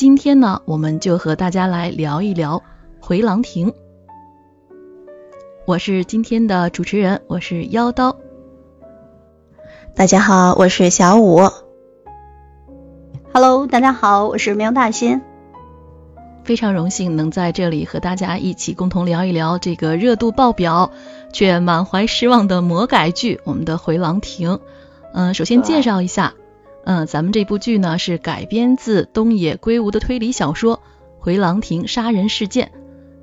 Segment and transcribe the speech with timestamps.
[0.00, 2.62] 今天呢，我们就和大家来聊一聊
[3.00, 3.74] 回廊亭。
[5.66, 8.16] 我是今天的主持人，我是妖刀。
[9.94, 11.40] 大家好，我是小五。
[13.34, 15.20] Hello，大家好，我是喵大仙。
[16.44, 20.92] 非常荣幸能在这里和大家一起共同聊一聊这个热度爆表
[21.30, 24.52] 却满怀失望的魔改剧《我们的回廊亭》。
[25.12, 26.32] 嗯，首先介绍一下，
[26.84, 30.76] 嗯，咱们这部剧呢是改编自东野圭吾的推理小说
[31.18, 32.66] 《回廊亭杀人事件》。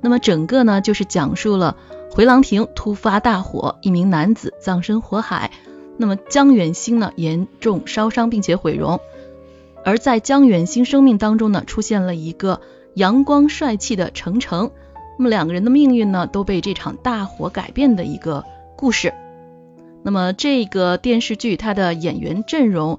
[0.00, 1.76] 那么整个呢就是讲述了
[2.10, 5.50] 回廊亭突发大火，一名男子葬身火海，
[5.96, 9.00] 那么江远星呢严重烧伤并且毁容，
[9.84, 12.60] 而在江远星生命当中呢出现了一个。
[12.94, 14.72] 阳光帅气的程程，
[15.18, 18.44] 那么两个人的命运呢都被这场大火改变的一个
[18.76, 19.14] 故事。
[20.02, 22.98] 那么这个电视剧它的演员阵容，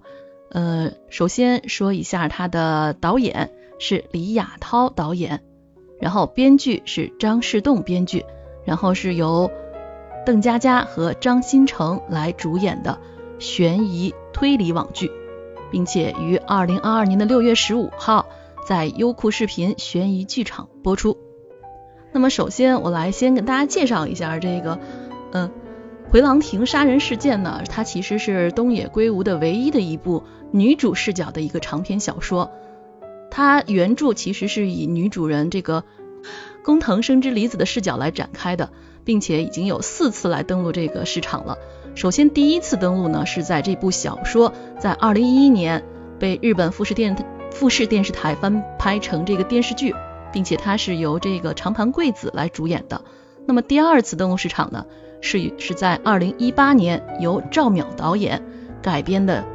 [0.52, 5.42] 呃，首先说一下它的导演是李亚涛导演，
[6.00, 8.26] 然后编剧是张世栋编剧，
[8.66, 9.52] 然后是由
[10.26, 13.00] 邓家佳和张新成来主演的
[13.40, 15.12] 悬疑推理网剧，
[15.72, 18.26] 并且于二零二二年的六月十五号。
[18.68, 21.18] 在优酷视频悬疑剧场播出。
[22.12, 24.78] 那么首先我来先跟大家介绍一下这个，
[25.32, 25.50] 嗯，
[26.12, 32.50] 回廊亭杀人事件呢，它其实是东野圭吾的唯一的一部女主视角的一个长篇小说。
[33.30, 35.84] 它原著其实是以女主人这个
[36.64, 38.72] 工藤生之离子的视角来展开的，
[39.06, 41.60] 并且已经有四次来登陆这个市场了。
[41.94, 45.84] 首先第一次登陆呢是在这部小说在二零一一年
[46.18, 47.16] 被日本富士电。
[47.52, 49.94] 富士电视台翻拍成这个电视剧，
[50.32, 53.02] 并且它是由这个长盘贵子来主演的。
[53.48, 54.86] 那么第二次登陆市场呢，
[55.22, 58.42] 是是在二零一八年由赵淼导演
[58.82, 59.46] 改编的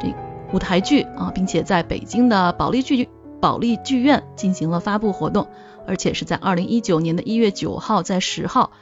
[0.00, 0.14] 这
[0.52, 3.08] 舞台剧啊，并且在北京的保利剧
[3.40, 5.48] 保利剧院进行了发布活动，
[5.86, 8.72] 而且是在二零一九年的一月九号在十号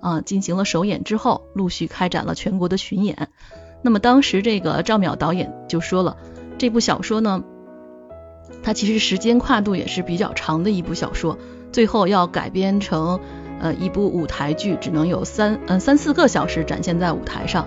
[0.00, 3.28] 啊进行了首演之后，陆续开展了全国的巡演。
[3.82, 6.16] 那么当时这个赵淼导演就说了，
[6.58, 7.44] 这部小说呢。
[8.62, 11.38] 它其实时间跨度也是比较长的一部小说，
[11.72, 13.20] 最后要改编成
[13.60, 17.66] 呃一部舞台剧，只能有三嗯三四个小时展现在舞台上。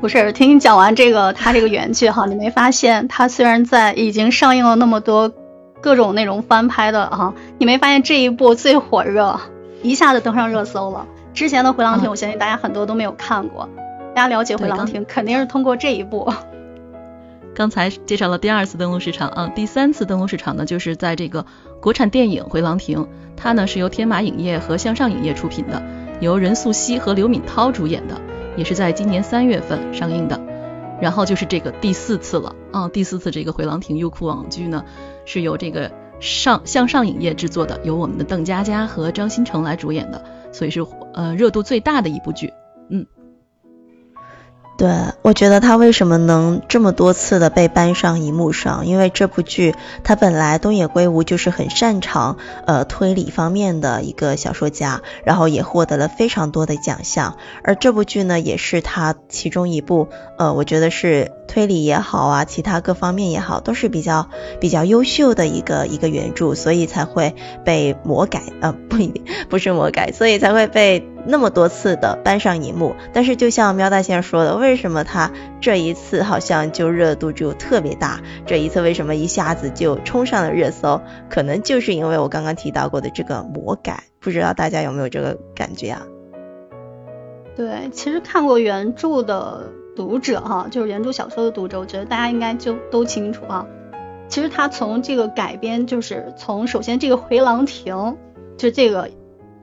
[0.00, 5.32] 不是，听你讲完这个它这个原剧哈，你没发现它虽然在已经上映了那么多
[5.80, 9.38] 各种那种翻拍的哈，你没发现这一部最火热，
[9.82, 11.06] 一下子登上热搜了。
[11.34, 13.68] 之前的《回廊亭》，我相信大家很多都没有看过，
[14.14, 16.32] 大家了解《回廊亭》肯定是通过这一部。
[17.54, 21.44] 刚才介绍了第二次登陆市场啊，第三次登陆市场呢，就是在这个
[21.80, 23.04] 国产电影《回廊亭》，
[23.36, 25.82] 它呢是由天马影业和向上影业出品的，
[26.20, 28.20] 由任素汐和刘敏涛主演的，
[28.56, 30.40] 也是在今年三月份上映的。
[31.00, 34.84] 然后就是这个第四次了啊，第四次这个《回廊亭》优酷网剧呢，
[35.24, 35.90] 是由这个
[36.20, 40.22] 上向上影业制作的，由我们的邓家佳和张新成来主演的，
[40.52, 42.52] 所以是呃热度最大的一部剧，
[44.80, 44.88] 对，
[45.20, 48.86] 我觉得他为什么能这么多次的被搬上荧幕上？
[48.86, 49.74] 因为这部剧
[50.04, 57.36] 他本来东野圭吾就是很擅长呃推理方面的一个小说家，然后也获得了非常多的奖项。
[57.62, 60.08] 而这部剧呢，也是他其中一部
[60.38, 64.28] 呃，我觉得是推理也好啊，其他各方面也好，都是比较
[64.60, 67.34] 比较优秀的一个一个原著，所以才会
[67.64, 71.06] 被魔改呃不一定不是魔改，所以才会被。
[71.26, 78.22] 那么多次的搬上荧幕，但是就像喵大仙说的，为什么他这一次好像就热度就特别大？
[78.46, 81.02] 这一次为什么一下子就冲上了热搜？
[81.28, 86.06] 可能就是因为我刚刚提到过的这个魔改，不知道大家有没有这个感觉啊？
[87.54, 93.66] 对，其实看过原著的读者哈，就是原著小说的读者，我觉得大家应该就都清楚啊。
[94.28, 98.16] 其实他从这个改编，就是从首先这个回廊亭，
[98.56, 99.10] 就这个。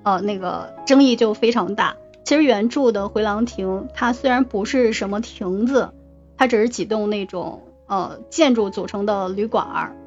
[0.03, 1.97] 呃，那个争议就非常大。
[2.23, 5.89] 其实原著的回廊亭，它虽然不是什么亭子，
[6.37, 9.97] 它只是几栋那种呃建筑组成的旅馆儿。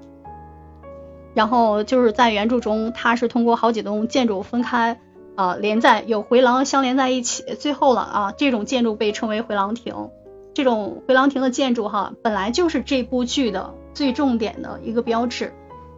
[1.34, 4.98] 然后就是在原著中，它是通过好几栋建筑分开
[5.34, 10.08] 啊连在有回廊相连在一起，最后了啊这种建筑被称为回廊亭。
[10.54, 15.52] 这种回廊亭的建筑哈，本来就是这部剧的最重点的一个标志。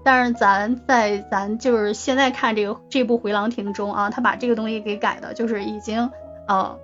[0.05, 6.11] 但是咱在咱就是现在看这个这部《回廊亭》中啊，他把这个东西给改的，就是已经
[6.49, 6.77] 呃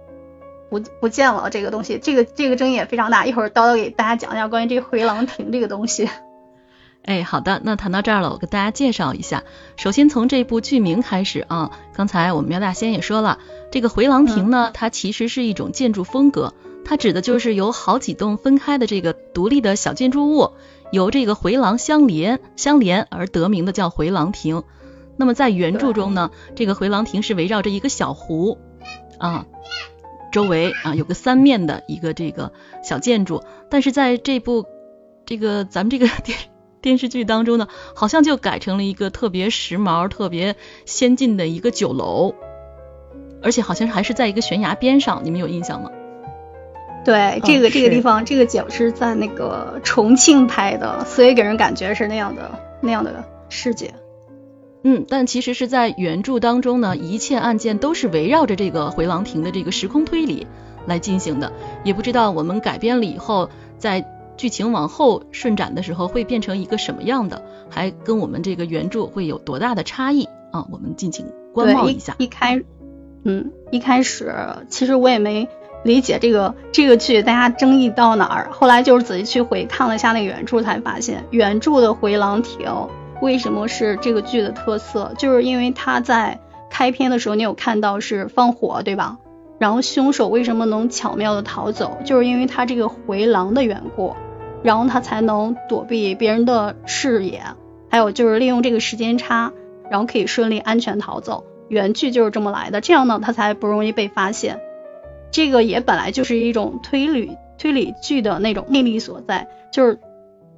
[0.70, 3.26] 不不见了这个东西，这个这个争议也非常大。
[3.26, 6.08] 一会儿叨叨给大家讲一下关于这回廊亭这个东西。
[7.02, 9.42] 哎，好的，那谈到这儿了，我跟大家介绍一下。
[9.76, 13.38] 首先从这部剧名开始啊，刚才我们苗大仙也说了，
[13.72, 16.52] 这个回廊亭呢，它其实是一种建筑风格，
[16.88, 20.52] 它指的就是由好几栋分开的这个独立的小建筑物，
[20.90, 24.62] 由这个回廊相连相连而得名的叫回廊亭。
[25.18, 28.56] 那么在原著中呢，这个回廊亭是围绕着一个小湖
[29.18, 29.44] 啊，
[30.32, 32.52] 周围啊有个三面的一个这个
[32.82, 34.64] 小建筑，但是在这部
[35.26, 36.38] 这个咱们这个电
[36.80, 40.56] 电视剧当中呢，好像就改成了一个特别时髦、特别
[40.86, 42.34] 先进的一个酒楼，
[43.42, 45.90] 而且好像还是在一个悬崖边上，你们有印象吗？
[47.08, 52.50] 对，这个这个地方，这个景是在那个重庆拍的，所以给人感觉是那样的
[52.82, 53.94] 那样的世界。
[54.84, 60.46] 嗯，但其实是在原著当中呢，一切案件都是围绕着这个回廊亭的这个时空推理
[60.84, 61.50] 来进行的。
[61.82, 64.04] 也不知道我们改编了以后，在
[64.36, 70.66] 剧情往后顺展的时候会变成一个什么样的，还跟我们这个原著会有多大的差异啊？
[70.70, 71.24] 我们敬请
[71.54, 72.14] 观望一下。
[72.18, 72.62] 一开，
[73.24, 74.30] 嗯，一开始
[74.68, 75.48] 其实我也没
[75.88, 82.70] 理解这个这个剧大家争议到哪儿，后来就是仔细去回看了一下那个原著，才发现原著的回廊亭。
[83.20, 85.12] 为什么是这个剧的特色？
[85.18, 86.38] 就是因为他在
[86.70, 89.18] 开篇的时候，你有看到是放火，对吧？
[89.58, 91.98] 然后凶手为什么能巧妙的逃走？
[92.04, 94.14] 就是因为他这个回廊的缘故，
[94.62, 97.42] 然后他才能躲避别人的视野，
[97.88, 99.52] 还有就是利用这个时间差，
[99.90, 101.44] 然后可以顺利安全逃走。
[101.66, 104.60] 原剧就是这么来的，这样呢他才不容易被发现。
[105.30, 109.98] 这个也本来就是一种推理推理剧的那种魅力所在，就是。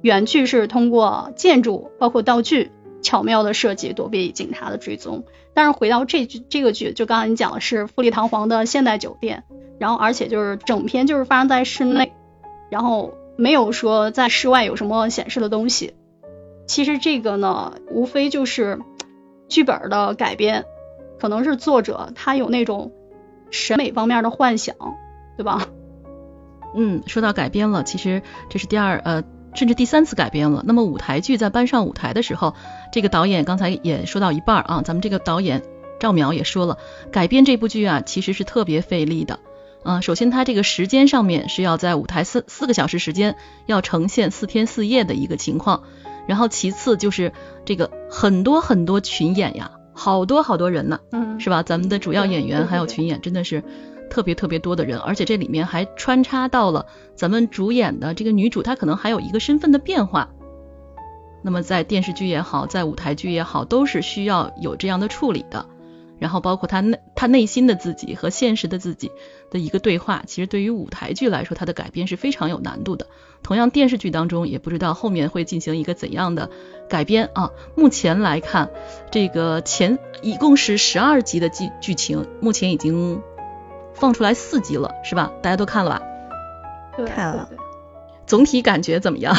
[0.03, 2.71] 原剧是通过建筑包括道具
[3.03, 9.43] 巧妙的设计躲避警察的追踪，但是回到这剧这个剧，就刚才你讲的是富丽堂皇的现代酒店，
[9.77, 12.13] 然后而且就是整篇就是发生在室内，
[12.71, 15.93] 然后没有说在室外有什么显示的东西。
[16.65, 18.79] 其实这个呢，无非就是
[19.49, 20.65] 剧本的改编，
[21.19, 22.91] 可能是作者他有那种
[23.51, 24.75] 审美方面的幻想，
[25.37, 25.67] 对吧？
[26.73, 29.23] 嗯，说到改编了，其实这是第二呃。
[29.53, 30.63] 甚至第三次改编了。
[30.65, 32.55] 那么舞台剧在搬上舞台的时候，
[32.93, 35.61] 这个导演刚才也说到一半啊，咱们这个导演
[35.99, 36.77] 赵淼也说了，
[37.11, 39.41] 改编这部剧啊其实是特别费力的。
[39.83, 45.83] 嗯，首先它这个时间上面是要在舞台四四个小时时间要呈现四天四夜的一个情况，
[46.27, 47.33] 然后其次就是
[47.65, 49.71] 这个很多很多群演呀，
[50.01, 51.63] 好多好多人呢，嗯，是吧？
[51.63, 53.63] 咱们的主要演员还有群演真的是。
[54.13, 60.27] 特别特别多的人，而且这里面还穿插到了咱们主演的这个女主，她可能还有一个身份的变化。
[61.41, 65.65] 那么在电视剧也好，在舞台剧也好，都是需要有这样的处理的。
[66.19, 69.11] 然后包括她内她内心的自己和现实的自己
[69.49, 73.07] 的一个对话，其实对于舞台剧来说，它的改编是非常有难度的。
[73.43, 76.49] 同样电视剧当中，也不知道后面会进行一个怎样的
[76.91, 77.49] 改编啊。
[77.73, 78.69] 目前来看，
[79.09, 83.21] 这个前一共是十二集的剧剧情，目前已经。
[83.93, 85.31] 放出来四集了，是吧？
[85.43, 86.01] 大家都看了吧？
[87.05, 87.49] 看了。
[88.25, 89.35] 总体感觉怎么样？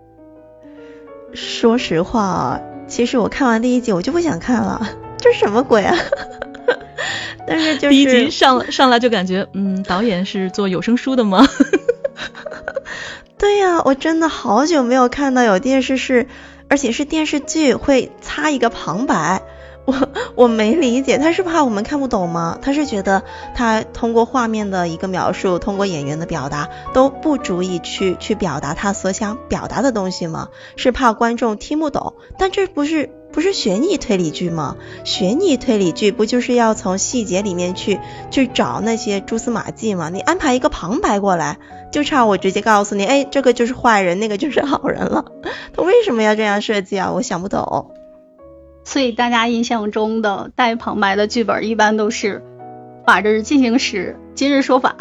[1.32, 4.88] 说实话，其实我看完第一集我就不想看了，
[5.20, 5.94] 这什么鬼啊？
[7.46, 11.46] 但是就是第一集上上来就感觉，嗯，导演是做有声书的吗？
[13.56, 16.26] 对呀，我真的好久没有看到有电视是，
[16.68, 19.40] 而且是电视剧会插一个旁白。
[19.86, 22.58] 我我没理解，他是怕我们看不懂吗？
[22.60, 23.22] 他是觉得
[23.54, 30.48] 他通过画面的一个描述，通过演员的表达都不足以去去表达他所想表达的东西吗？
[30.76, 32.12] 是怕观众听不懂？
[32.36, 34.78] 但这不是不是悬疑推理剧吗？
[35.04, 38.00] 悬疑推理剧不就是要从细节里面去
[38.30, 40.08] 去找那些蛛丝马迹吗？
[40.08, 41.58] 你安排一个旁白过来，
[41.92, 45.26] 就差我直接告诉你，哎，这个就是坏人，那个就是好人了。
[45.74, 47.12] 他为什么要这样设计啊？
[47.12, 47.90] 我想不懂。
[48.84, 52.42] 所以大家印象中的带旁白的剧本一般都是
[53.06, 54.96] 《法制进行时》《今日说法》。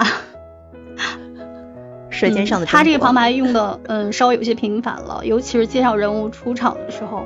[2.09, 7.25] 舌尖上的他这个旁白用的嗯稍微有些频繁了，尤其是介绍人物出场的时候，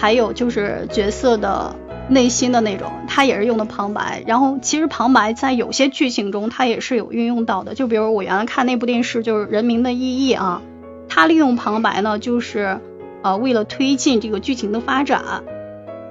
[0.00, 1.76] 还有就是角色的
[2.08, 4.22] 内心的那种，他也是用的旁白。
[4.26, 10.62] 然后其实旁白在有些剧情中他也是有运用到的，就比如我原来看那部电视就是《人民的意义》啊，
[11.08, 12.80] 他利用旁白呢就是
[13.22, 15.44] 呃为了推进这个剧情的发展。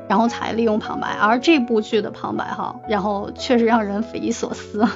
[0.07, 4.87] 然后才利用旁白，而这部剧的旁白哈，然后确实让人匪夷所思。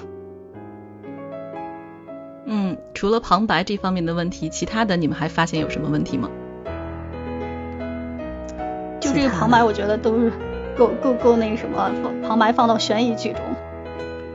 [2.47, 6.31] 嗯，除了旁白这方面的问题，其他的你们还发现有什么问题吗？
[9.03, 10.31] 就这个旁白，我觉得都是
[10.77, 11.91] 够够够那个什么，
[12.25, 13.41] 旁白放到悬疑剧中，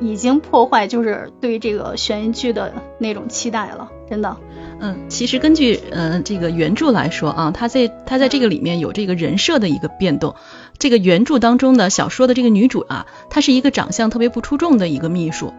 [0.01, 4.37] 已经破坏就是对这个悬疑剧的那种期待了，真的。
[4.81, 10.35] 嗯，其实根据呃这个原著来说啊，他在他在这个里面有这个人设的一个变动。
[10.79, 15.53] 这个原著当中的小说的这个女主啊，她是一个长相特别不出众的一个秘书，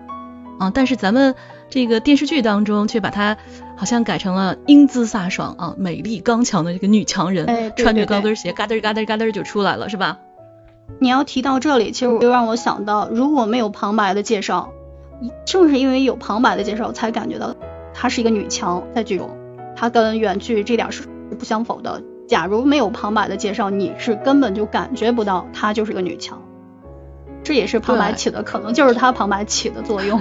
[0.59, 1.33] 啊，但是咱们
[1.69, 3.37] 这个电视剧当中却把她
[3.75, 10.19] 好像改成了英姿飒爽啊、美丽刚强的这个女强人，哎对穿着高跟鞋嘎噔嘎噔嘎噔就出来了，是吧？
[10.99, 14.73] 你要提到这里，其实又让我想到，如果没有旁白的介绍，
[15.45, 17.55] 正是因为有旁白的介绍，才感觉到
[17.93, 19.29] 她是一个女强，在剧中，
[19.75, 21.03] 她跟原剧这点是
[21.37, 22.01] 不相符的。
[22.27, 26.41] 假如没有旁白的介绍，你是根本就感觉不到她就是个女强。
[27.43, 30.19] 这也是旁白起的，可能就是她旁白起的作用。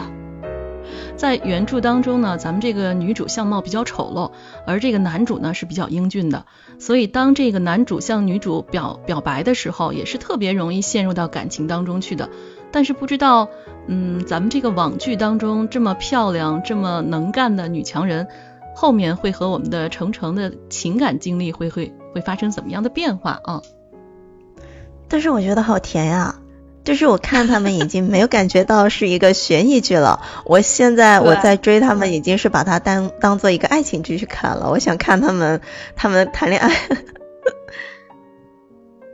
[1.17, 4.33] 在原著当中呢，咱们这个女主相貌比较丑陋，
[4.67, 6.47] 而这个男主呢是比较英俊的，
[6.79, 12.29] 所以当这个男主向女主表表白的时候，也是特别容易陷入到感情当中去的。
[12.71, 13.49] 但是不知道，
[13.87, 18.29] 嗯，咱们这个网剧当中这么漂亮、这么能干的女强人，
[18.77, 23.63] 后面会和我们的程程的情感经历会会会发生怎么样的变化啊？
[25.09, 26.39] 但是我觉得好甜呀、
[26.89, 35.61] 就是我看他们已经没有感觉到是一个悬疑剧了， 我现在我在追他们已经是把它当当做一个爱情剧去看了，我想看他们
[35.97, 36.75] 他们谈恋爱。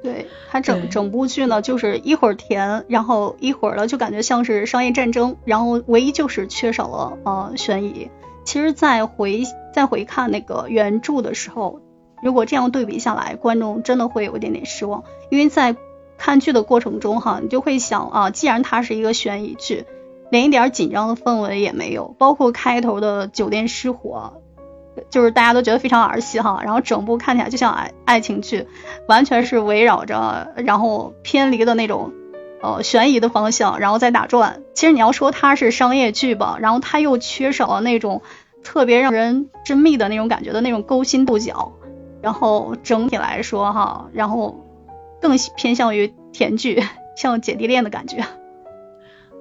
[0.04, 8.08] 对它整整部剧呢，就是一会儿甜，然后一会儿呢就感觉像是商业战争，然后唯一就是缺少了呃悬疑。
[8.44, 9.42] 其实再回
[9.74, 11.80] 再回看那个原著的时候，
[12.22, 15.74] 如果这样对比下来，观众真的会有一点点失望，因为在
[16.16, 19.84] 看剧的过程中哈，你就会想啊，既然它是一个悬疑剧，
[20.30, 24.34] 连一点紧张的氛围也没有，包括开头的酒店失火，
[25.10, 28.66] 就是大家都觉得非常儿戏哈，然后整部看起来就像爱爱情剧，
[29.08, 32.12] 完全是围绕着然后偏离的那种
[32.62, 34.62] 呃悬疑的方向，然后再打转。
[34.74, 38.22] 其实你要说它是商业剧吧，然后它又缺少了那种
[38.62, 41.72] 特别让人珍密的那种感觉的那种勾心斗角，
[42.22, 44.63] 然后整体来说哈，然后
[45.24, 46.82] 更偏向于甜剧，
[47.16, 48.26] 像姐弟恋的感觉。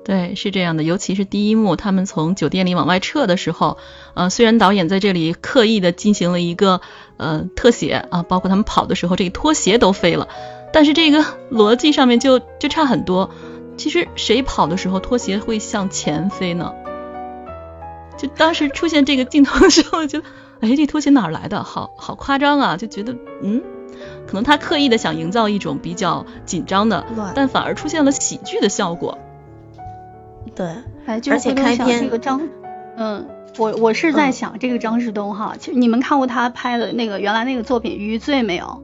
[0.06, 3.78] 对，是这样的，尤其是第一幕，他们从酒店里往外撤的时候，
[4.14, 6.80] 呃，虽然导演在这里刻意的进行了一个
[7.18, 10.30] 呃特写啊，包括他们跑的时候，这个拖鞋都飞了，
[10.72, 13.32] 但是这个逻辑上面就就差很多。
[13.76, 16.74] 其实谁跑的时候拖鞋会向前飞呢？
[18.18, 20.22] 就当时出现这个镜头的时候，就
[20.62, 21.62] 哎，这拖鞋哪来的？
[21.66, 22.78] 好好夸张啊！
[22.78, 23.62] 就觉得嗯，
[24.28, 27.34] 可能他刻意的想营造一种比较紧张的，乱。
[27.36, 29.18] 但反而出现了喜剧的效果。
[30.56, 30.68] 对，
[31.06, 32.42] 哎，就而且回头想开篇这个张，
[32.98, 33.28] 嗯，
[33.58, 38.84] 我我是在想这个张志东哈，其实你们看过他拍的那个原来那个作品《余罪》没有？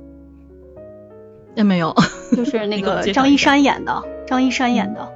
[1.55, 1.93] 也没有，
[2.35, 5.11] 就是那个 张一山演的，张一山演的。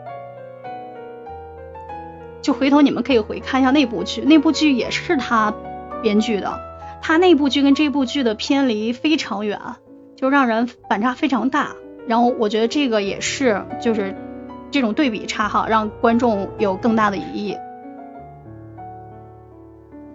[2.41, 5.53] 就回头你们可以回看一下那部剧，那部剧也是他
[6.01, 6.59] 编剧的，
[7.01, 9.61] 他那部剧跟这部剧的偏离非常远，
[10.23, 11.75] 就让人反差非常大。
[12.07, 14.15] 然后我觉得这个也是，就是
[14.71, 17.57] 这种对比差哈，让观众有更大的疑义。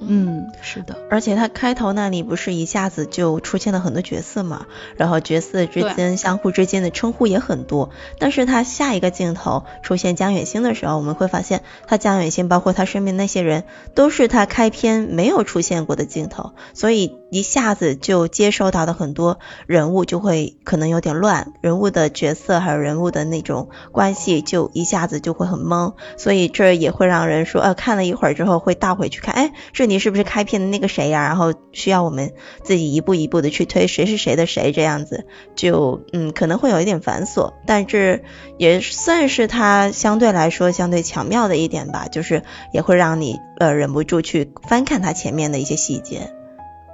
[0.00, 13.64] 嗯，是的，而且他开头那里不是一下子就出现了很多角色嘛，然后角色之间相互之间的称呼也很多，但是他下一个镜头出现江远星的时候，我们会发现他江远星包括他身边那些人
[13.94, 35.26] 都是他开篇没有出现过的镜头，所以一下子就接收到的很多人物就会可能有点乱，人物的角色还有人物的那种关系就一下子就会很懵，所以这也会让人说，呃，看了一会儿之后会倒回去看，哎，这里是不是开篇的那个谁呀、然后需要我们自己一步一步的去推谁是谁的谁，这样子
[35.56, 38.20] 就嗯可能会有一点繁琐，但这
[38.58, 42.42] 也算是它相对来说相对巧妙的一点吧，就是
[42.72, 46.32] 也会让你呃忍不住去翻看它前面的一些细节。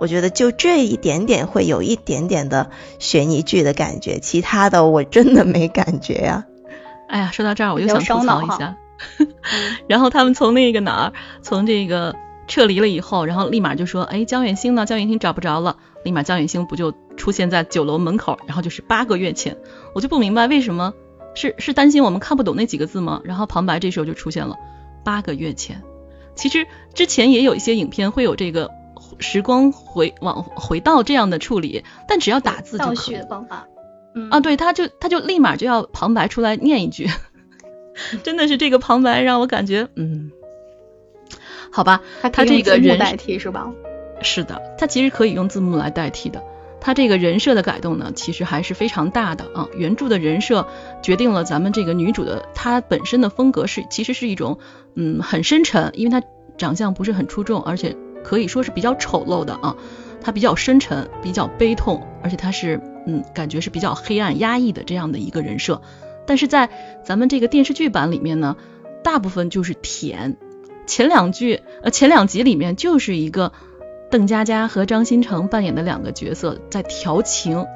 [0.00, 6.44] 我觉得就这一点点会有一点点的悬疑剧的感觉，其他的我真的没感觉呀、
[7.08, 8.76] 哎呀，说到这儿我又想吐槽一下。
[9.88, 12.14] 然后他们从那个哪儿，从这个
[12.46, 14.86] 撤离了以后，然后立马就说，哎，江远星呢？
[14.86, 15.76] 江远星找不着了。
[16.04, 19.56] 立马江远星不就出现在酒楼门口，然后就是八个月前。
[19.94, 20.92] 我就不明白为什么
[21.34, 23.20] 是是担心我们看不懂那几个字吗？
[23.24, 24.56] 然后旁白这时候就出现了
[25.04, 25.82] 八个月前。
[26.34, 28.70] 其实之前也有一些影片会有这个
[29.18, 33.26] 时光回往回到这样的处理，但只要打字就可以倒叙的。
[33.26, 33.66] 方法。
[34.16, 37.08] 嗯啊，对，他就他就立马就要旁白出来念一句，
[38.22, 40.30] 真的是这个旁白让我感觉，嗯，
[41.74, 43.72] 好吧，他他这个人代替是吧？
[44.22, 46.40] 是的，他其实可以用字幕来代替的。
[46.80, 49.66] 他这个人设的改动呢，其实还是非常大的啊。
[49.74, 50.68] 原著的人设
[51.02, 54.58] 决定了咱们这个女主的她本身的风格是，其实是一种
[54.94, 56.24] 嗯很深沉，因为她
[56.56, 59.74] 长相不是很出众，而且可以说是比较丑陋的啊。
[60.20, 65.82] 她比较深沉，比较悲痛，而且她是嗯感觉是比较黑暗压抑的这样的一个人设。
[66.24, 66.70] 但是在
[67.02, 68.56] 咱们这个电视剧版里面呢，
[69.02, 70.36] 大部分就是甜
[70.86, 73.52] 前两句呃前两集里面就是一个
[74.10, 77.66] 邓家佳和张新成扮演的两个角色在调情，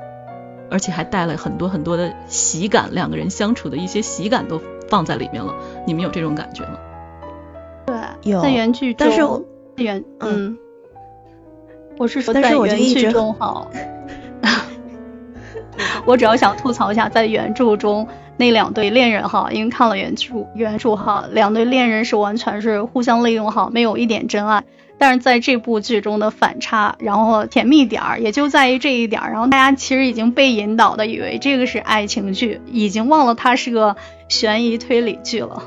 [0.70, 5.54] 而且还带了很多很多的喜感，两个人相处的一些喜感都放在里面了。
[5.86, 6.78] 你们有这种感觉吗？
[7.86, 7.96] 对，
[8.30, 9.44] 有在原剧中，但是我
[9.76, 10.58] 原嗯，
[11.96, 13.70] 我是说但是在原剧我就一直中好，
[16.04, 18.06] 我主要想吐槽一下，在原著中
[18.38, 24.64] 那两对恋人哈，因为看了原著原著哈，两对恋人是完全是互相利用哈，没有一点真爱。
[25.00, 33.96] 但是在这部剧中的反差，然后甜蜜点儿也就在于这一点儿，然后大家其实已经被引导的以为这个是爱情剧，已经忘了它是个
[34.28, 35.62] 悬疑推理剧了。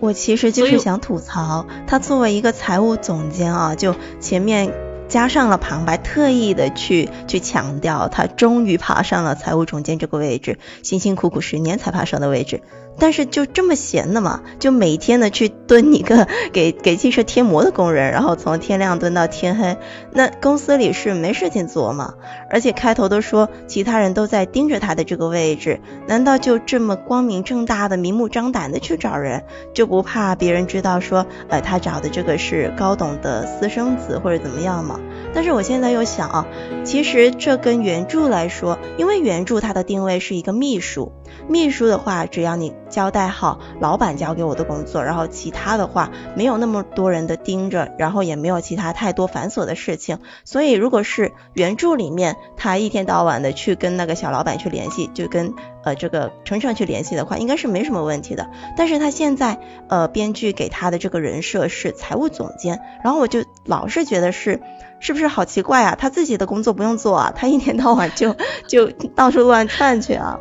[0.00, 4.72] 我其实就是想吐槽，他作为一个财务总监啊，就前面
[5.08, 12.60] 加上了旁白，特意的去去强调他终于爬上了财务总监这个位置，辛辛苦苦十年才爬上的位置。
[12.98, 19.76] 但是就这么闲的嘛，就每天的去蹲一个 给给汽车贴膜的工人，然后从天亮蹲到天黑，
[20.12, 22.14] 那公司里是没事情做嘛？
[22.50, 34.98] 而且开头都说其他人都在盯着他的这个位置，难道就这么光明正大的、明目张胆的去找人，就不怕别人知道说，呃，他找的这个是高董的私生子或者怎么样吗？
[35.34, 36.46] 但是我现在又想啊，
[36.84, 41.12] 其实这跟原著来说，因为原著它的定位是一个秘书，
[41.48, 50.18] 秘书的话，只要你交代好老板交给我的工作，然后其他的话没有那么多人的盯着，然后也没有其他太多繁琐的事情。
[50.44, 55.54] 所以如果是原著里面他一天到晚的去跟那个小老板去联系，就跟
[55.84, 58.50] 呃这个程程去联系的话，应该是没什么问题的。
[58.76, 64.60] 但是他现在呃编剧给他的这个人设是财务总监，然后我就老是觉得是。
[65.00, 65.96] 是不是好奇怪啊？
[65.98, 68.36] 他自己的工作不用做啊，他一天到晚就
[68.66, 70.40] 就到处乱窜去啊。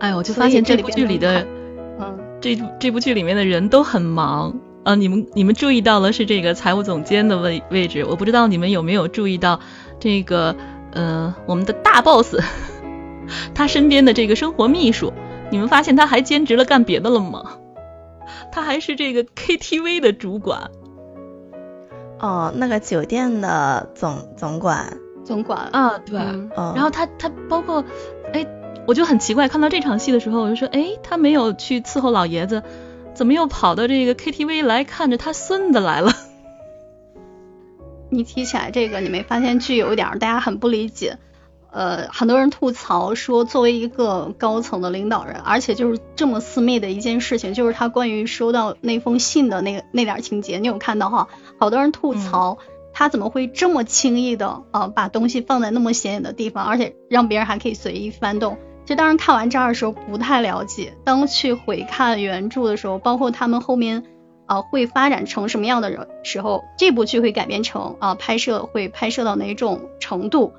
[0.00, 1.46] 哎，我就发现这部剧里的
[2.00, 4.94] 嗯，这这部剧里面的人都很忙啊。
[4.96, 9.60] 你们你们注意到了是这个财务总监的位位置，我不知道你们有没有注意到
[10.00, 10.56] 这个
[10.92, 12.34] 呃我们的大 boss
[13.54, 15.12] 他身边的这个生活秘书，
[15.50, 17.58] 你们发现他还兼职了干别的了吗？
[18.50, 20.70] 他还是这个 KTV 的主管。
[22.22, 26.16] 哦，那个酒店的总总管，总管啊，对。
[26.54, 27.84] 然后他他包括，
[28.32, 28.46] 哎，
[28.86, 32.62] 我就很奇怪，看到这场戏的时候，我就说，哎，他没有去伺候老爷子，
[33.12, 36.12] 怎么又跑到这个 KTV 来看着他孙子来了？
[38.08, 41.18] 你提起来这个，你没发现剧有一点大家很不理解？
[41.72, 51.28] 呃，很多人吐槽说，作为一个高层的领导人，而且就是这么私密的一件事情，就是他关于收到那封信的那个那点儿情节，你有看到哈？
[51.58, 52.58] 好多人吐槽、
[52.92, 58.58] 他怎么会这么轻易的啊、呃把东西放在那么显眼的地方，而且让别人还可以随意翻动。
[58.84, 64.04] 其实当时看完这儿的时候不太了解，当去回看原著的时候，包括他们后面
[64.44, 70.52] 啊、呃会发展成什么样的人时候，这部剧会改编成啊、拍摄会拍摄到哪种程度，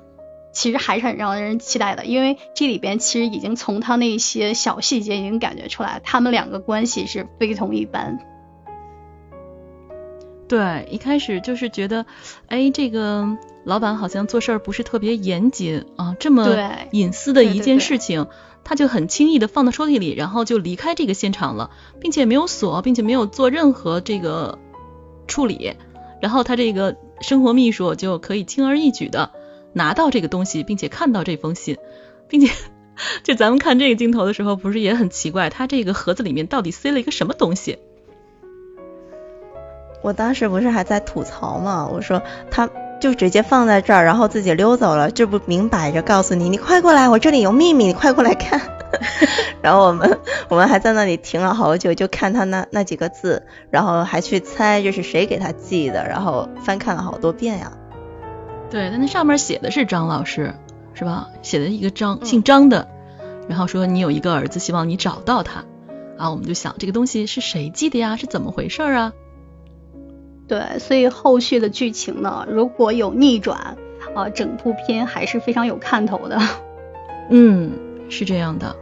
[0.54, 8.18] 其实还是很让人期待的，因为这里边其实已经从他那些小细节已经感觉出来，他们两个关系是非同一般。
[10.46, 12.06] 对，一开始就是觉得，
[12.48, 18.26] 哎，这个老板好像做事儿不是特别严谨啊，这么对隐私的一件对对对事情，
[18.62, 24.58] 他就很轻易的放到抽屉里，然后就离开这个现场了，并且没有锁，并且没有做任何这个
[25.26, 25.74] 处理，
[26.20, 29.30] 然后他这个生活秘书就可以轻而易举的
[29.74, 31.76] 拿到这个东西，并且看到这封信，
[32.28, 32.50] 并且。
[33.24, 37.80] 就咱们看这个镜头的时候，不是也很奇怪，他这个盒子里面到底塞了一个什么东西？
[40.00, 48.60] 我当时不是还在吐槽嘛，我说他就直接放在这儿，然后自己溜走了，这不明摆着告诉你，你快过来，我这里有秘密，你快过来看。
[49.60, 57.72] 然后我们我们还在那里停了好久，就看他那那几个字，然后还去猜这是谁给他寄的，然后翻看了好多遍呀。
[58.74, 60.52] 对，但那上面写的是张老师，
[60.94, 61.28] 是吧？
[61.42, 62.88] 写的一个张，嗯姓张的，
[63.48, 65.64] 然后说你有一个儿子，希望你找到他。
[66.18, 68.16] 啊，我们就想这个东西是谁寄的呀？
[68.16, 69.12] 是怎么回事啊？
[70.48, 73.76] 对，所以后续的剧情呢，如果有逆转，
[74.12, 76.36] 啊、整部片还是非常有看头的。
[77.30, 77.70] 嗯，
[78.08, 78.74] 是这样的。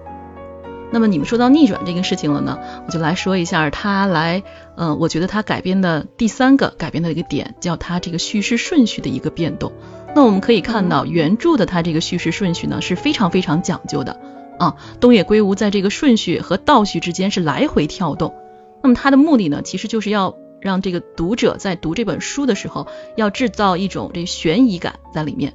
[0.93, 4.43] 那么你们说到逆转这个事情了呢，我就来说一下他来，
[4.77, 9.73] 嗯、我觉得他改编的第三个改编的一个点，叫他这个叙事顺序的一个变动。
[10.15, 14.21] 那我们可以看到原著的他这个叙事顺序呢是非常非常讲究的
[14.59, 18.35] 啊，东野圭吾在这个顺序和倒叙之间是来回跳动。
[18.83, 25.55] 那么他的目的呢，其实就是要让这个读者在读这本书的时候，要制造一种这悬疑感在里面。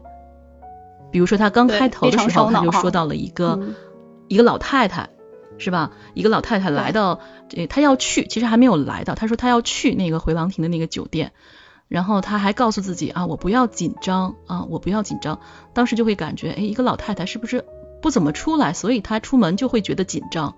[1.12, 3.76] 比如说他刚开头的时候，他就说到了一个、嗯
[4.30, 5.08] 一个老太太
[5.58, 5.92] 是吧？
[6.14, 11.32] 一个老太太来到这，她要去，其实还没有来到，她说她要去那个回廊亭的那个酒店，
[11.88, 15.40] 然后她还告诉自己啊，我不要紧张啊，我不要紧张。
[15.74, 17.66] 当时就会感觉，哎，一个老太太是不是
[18.02, 20.56] 不怎么出来，所以她出门就会觉得紧张。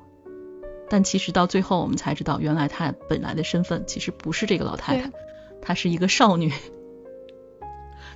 [0.90, 5.12] 但其实到最后我们才知道，原来她本来的身份其实不是这个老太太，
[5.62, 6.52] 她是一个少女。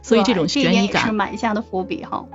[0.02, 2.28] 所以这种悬疑感是埋下的伏笔哈。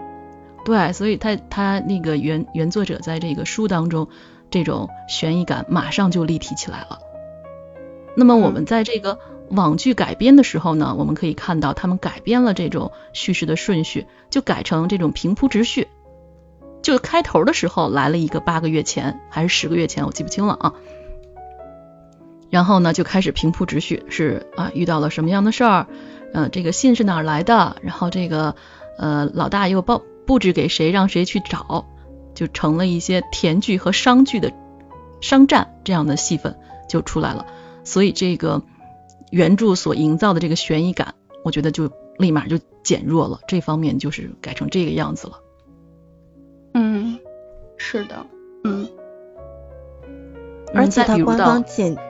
[0.64, 4.08] 对，所以他他那个原原作者在这个书当中，
[4.50, 6.98] 这种悬疑感马上就立体起来了。
[8.16, 15.88] 那么我们在这个网剧改编的时候呢，我们可以看到他们改编了这种叙事的顺序，就改成这种平铺直叙。
[16.82, 20.74] 就开头的时候来了一个八个月前还是十个月前，我记不清了啊。
[22.50, 25.86] 然后呢，就开始平铺直叙，是啊，遇到了什么样的事儿？
[26.32, 27.76] 嗯，这个信是哪来的？
[27.82, 28.54] 然后这个
[28.96, 31.86] 呃，老大又报布置给谁，让谁去找，
[32.38, 34.52] 就成了一些甜剧和商剧的
[35.20, 36.56] 商战这样的戏份
[36.88, 37.46] 就出来了。
[37.82, 38.62] 所以这个
[39.32, 43.40] 原著所营造的这个悬疑感，我觉得就立马就减弱了。
[43.48, 45.40] 这方面就是改成这个样子了。
[46.74, 47.18] 嗯，
[47.76, 48.24] 是的，
[48.62, 48.88] 嗯，
[50.72, 52.07] 而且他官方简。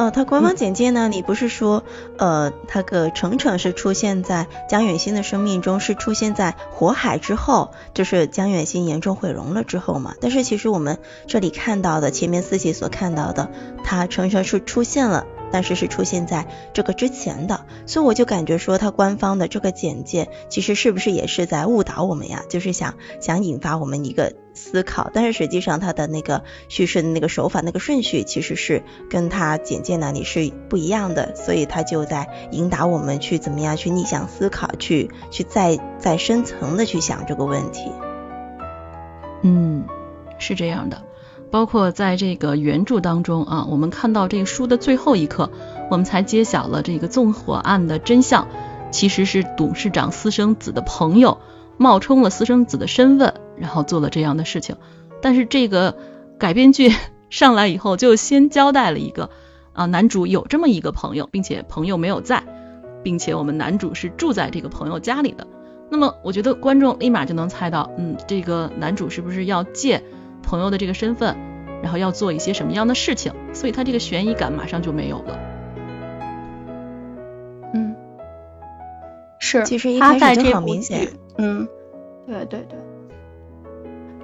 [0.00, 1.08] 呃，他官方简介呢？
[1.08, 1.84] 你不是说，
[2.16, 10.14] 呃，他个程程是出现在江远新的生命中，是出现在火海之后，就是江远新严重毁容了之后嘛？
[10.18, 13.50] 但是其实我们这里看到的，前面四集所看到的，
[13.84, 15.26] 他程程是出现了。
[15.52, 22.42] 但是是出现在这个之前的，所以我就感觉说，他官方的这个简介其实是不是也是在误导我们呀？
[22.48, 25.10] 就是想想引发我们一个思考。
[25.12, 37.90] 但是实际上他的那个叙事的那个手法、那个顺序其实是跟他简介那里是不一样的，所以他就在引导我们去怎么样去逆向思考，去去再再深层的去想这个问题。
[39.42, 39.84] 嗯，
[40.38, 41.09] 是这样的。
[41.50, 45.50] 包括在这个原著当中啊，我们看到这个书的最后一刻，
[45.90, 48.46] 我们才揭晓了这个纵火案的真相，
[48.90, 51.38] 其实是董事长私生子的朋友
[51.76, 54.76] 冒充了私生子的身份，然后做了这样的事情。
[55.20, 55.96] 但是这个
[56.38, 56.92] 改编剧
[57.30, 59.30] 上来以后，就先交代了一个
[59.72, 62.44] 啊，男主有这么一个朋友，并且朋友没有在，
[63.02, 65.46] 并且我们男主是住在这个朋友家里的。
[65.90, 70.02] 那么我觉得观众立马就能猜到，嗯，这个男主是不是要借？
[70.42, 71.36] 朋友的这个身份，
[71.82, 75.38] 然后要做一些什么样的事情，所以他这个悬疑感马上就没有了。
[77.74, 77.94] 嗯，
[79.38, 81.08] 是，其实一开始就很明显。
[81.38, 81.68] 嗯，
[82.26, 82.78] 对对对。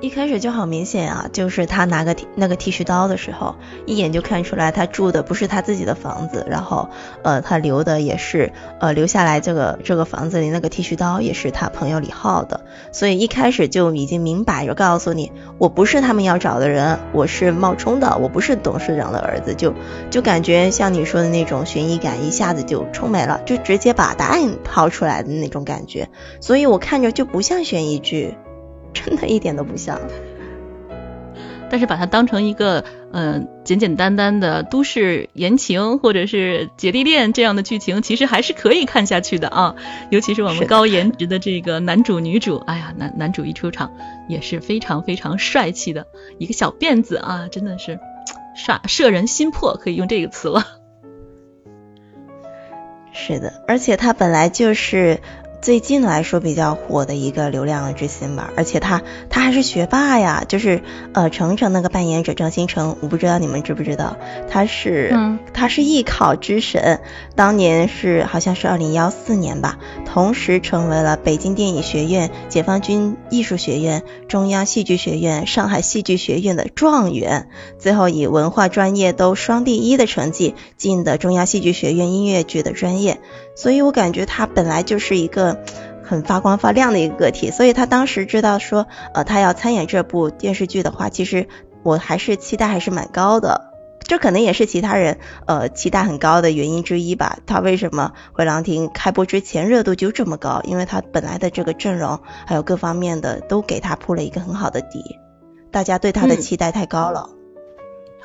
[0.07, 6.89] 一开始就好明显啊，就是他拿个那个剃须刀的时候，一眼就看出来他住的不是他自己的房子，然后
[7.25, 12.61] 呃他留的也是呃留下来这个这个房子里那个剃须刀也是他朋友李浩的，
[12.93, 19.75] 所以一开始就已经明摆着告诉你，我不是他们要找的人，我是冒充的，我不是董事长的儿子，就
[20.09, 26.09] 就感觉像你说的那种悬疑感一下子就充没了，就直接把答案抛出来的那种感觉，
[26.41, 28.37] 所以我看着就不像悬疑剧。
[29.09, 30.01] 真的一点都不像，
[31.71, 39.77] 但是把它当成一个嗯简简单单的都市言情或者是姐弟恋这样的剧情，其实还是可以看下去的啊。
[40.11, 43.93] 尤其是我们高颜值的这个男主女主，哎呀，男男主一出场
[44.29, 46.07] 也是非常非常帅气的
[46.39, 48.01] 一个小辫子啊，真的是
[48.57, 50.65] 煞摄人心魄，可以用这个词了。
[53.13, 55.21] 是的，而且他本来就是。
[55.63, 64.17] 最近来说比较火的一个流量之星吧，而且他他还是学霸呀，就是呃程程那个扮演者张新成，我不知道你们知不知道，
[64.49, 67.01] 他是他是艺考之神，
[67.35, 83.19] 当年是好像是二零幺四年吧，同时成为了北京电影学院、解放军艺术学院、中央戏剧学院、上海戏剧学院的状元，最后以文化专业都双第一的成绩进的中央戏剧学院音乐剧的专业。
[83.57, 85.65] 所以我感觉他本来就是一个
[86.05, 91.49] 很发光发亮的一个个体，所以他当时知道说，呃，他要参演这部电视剧的话，其实
[91.83, 93.73] 我还是期待还是蛮高的。
[94.09, 97.39] 这可能也是其他人呃期待很高的原因之一吧。
[97.45, 100.61] 他为什么《回廊亭》开播之前热度就这么高？
[100.63, 105.19] 因为他本来的这个阵容还有各方面的都给他铺了一个很好的底，
[105.73, 107.31] 大家对他的期待太高了。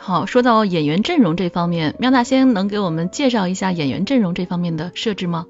[0.04, 5.46] 好，说到演员阵容这方面，喵大仙能给我们介绍一下演员阵容这方面的设置吗？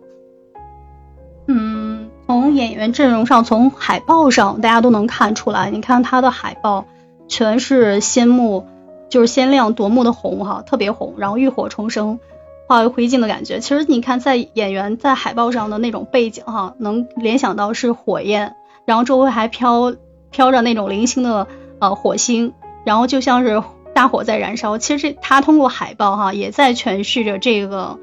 [1.47, 5.71] 嗯，从演员阵容上，从海报上大家都能看出来。
[5.71, 6.85] 你看他的海报，
[7.29, 8.67] 全是鲜目，
[9.07, 12.19] 就是鲜亮夺目的红哈，特别红，然后浴火重生，
[12.67, 13.61] 化为灰烬的感觉。
[13.61, 19.95] 其实你看在演员在海报上的那种背景哈，能联想到是火焰，然后周围还飘
[20.29, 21.47] 飘着那种零星的
[21.79, 23.63] 呃火星，然后就像是。
[23.93, 24.77] 大火在燃烧。
[24.77, 27.99] 其实他通过海报哈，也在诠释着这个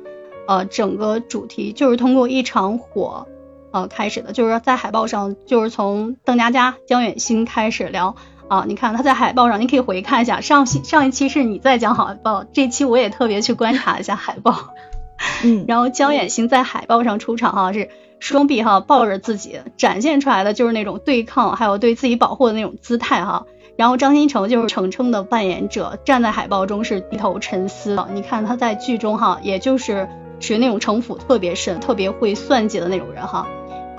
[0.46, 3.26] 呃整个主题，就是通过一场火
[3.70, 8.16] 呃开始的，就是在海报上，就是从邓家佳、江远新开始聊
[8.48, 8.64] 啊。
[8.66, 14.74] 你看他在海报上，你可以回看一下上上一期是你在讲海报，这期我也特别去观察一下海报。
[15.42, 23.44] 嗯，然后江远新在海报上出场哈，是双臂哈抱着自己，展现出来的就是那种对抗，还有对自己保护的那种姿态哈。
[23.78, 28.08] 然后张新成就是程程的扮演者，站在海报中是低头沉思的。
[28.12, 30.08] 你看他在剧中哈，也就是
[30.40, 33.46] 属于那种城府特别深、特别会算计的那种人哈。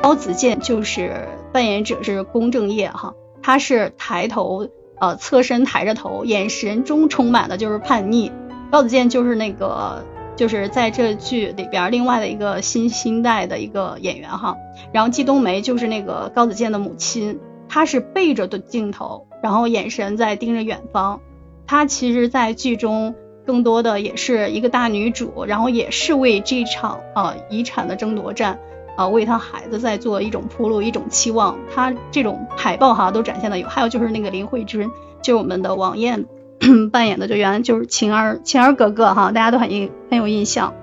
[0.01, 4.67] 高子健就是扮演者是龚正业哈，他是抬头
[4.99, 8.33] 呃侧身抬着头，眼神中充满的就是叛逆。
[8.69, 10.03] 高子健就是那个。
[10.35, 14.55] 就是在这剧里边另外的一个新新代的一个演员哈，
[14.93, 21.21] 然后季冬梅就是那个高子健的母亲，她是背着的镜头，然后眼神在盯着远方。
[21.67, 28.59] 她其实，在剧中更多的也是一个大女主，然后也是为这场啊遗产的争夺战
[28.97, 31.57] 啊为她孩子在做一种铺路，一种期望。
[31.73, 34.89] 她这种海报哈都展现的有，还有就是那个林慧君，
[35.21, 36.25] 就是我们的王艳。
[36.91, 40.73] 扮演的就原来就是晴儿，晴儿格格哈，大家都很印很有印象。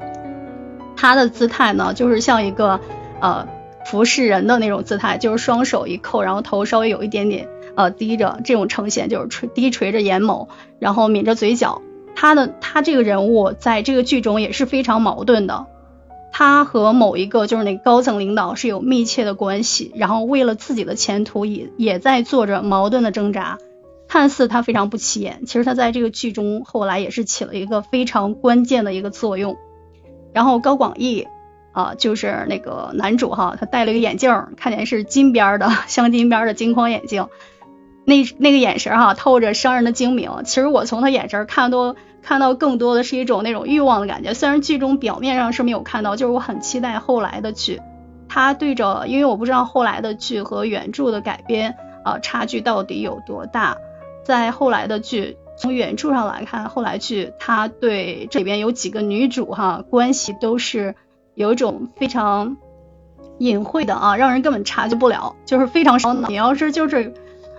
[0.97, 2.81] 她的姿态呢，就是像一个
[3.21, 3.47] 呃
[3.85, 10.49] 服侍人的那种姿态，就是双手一扣，然后头稍微有一点点呃低着，这种呈现就是垂低垂着眼眸，
[10.81, 11.81] 然后抿着嘴角。
[12.17, 15.67] 他的他这个人物在这个剧中也是非常矛盾的，
[16.33, 23.59] 他和某一个就是那高层领导是有密切的关系，然后为了自己的前途也也在做着矛盾的挣扎。
[24.09, 29.57] 看似他非常不起眼，其实他在这个剧中后来也是起了一个非常关键的一个作用。
[30.33, 31.27] 然后高广义
[31.73, 37.27] 啊，就是那个男主哈，他戴了一个眼镜，看起来是金边的 镶金边的金框眼镜，
[38.07, 40.31] 那那个眼神哈，透着商人的精明。
[40.45, 44.33] 其实我从他眼神看多看到更多的是一种那种欲望的感觉。
[44.33, 47.83] 虽然剧中表面上是没有看到，就是我很期待后来的剧，
[48.29, 53.77] 他对着，因为我不知道后来的剧和原著的改编啊差距到底有多大。
[54.25, 60.95] 在后来的剧，从原著上来看，后来剧他对这里边有几个女主哈关系都是
[61.35, 62.57] 有一种非常
[63.38, 66.29] 隐晦的啊，让人根本察觉不了，就是非常烧脑。
[66.29, 67.14] 你要是就是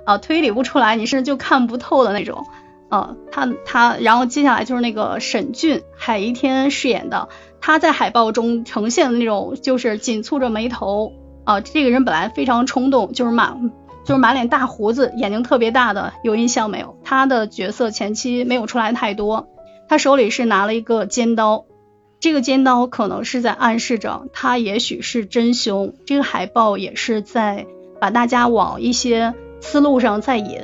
[0.07, 2.47] 啊推理不出来，你甚至就看不透的那种。
[2.89, 7.27] 啊，他他，然后接下来就是那个沈俊，海一天饰演的，
[7.59, 11.11] 他在海报中呈现的那种就是紧蹙着眉头
[11.43, 13.71] 啊，这个人本来非常冲动，就是满。
[14.05, 16.97] 就是满脸大胡子，眼睛特别大的，有印象没有？
[17.03, 19.49] 他的角色前期没有出来太多，
[19.89, 21.65] 他手里是拿了一个尖刀，
[22.21, 25.93] 这个尖刀可能是在暗示着他也许是真凶。
[26.05, 27.65] 这个海报也是在
[27.99, 30.61] 把大家往一些思路上再引。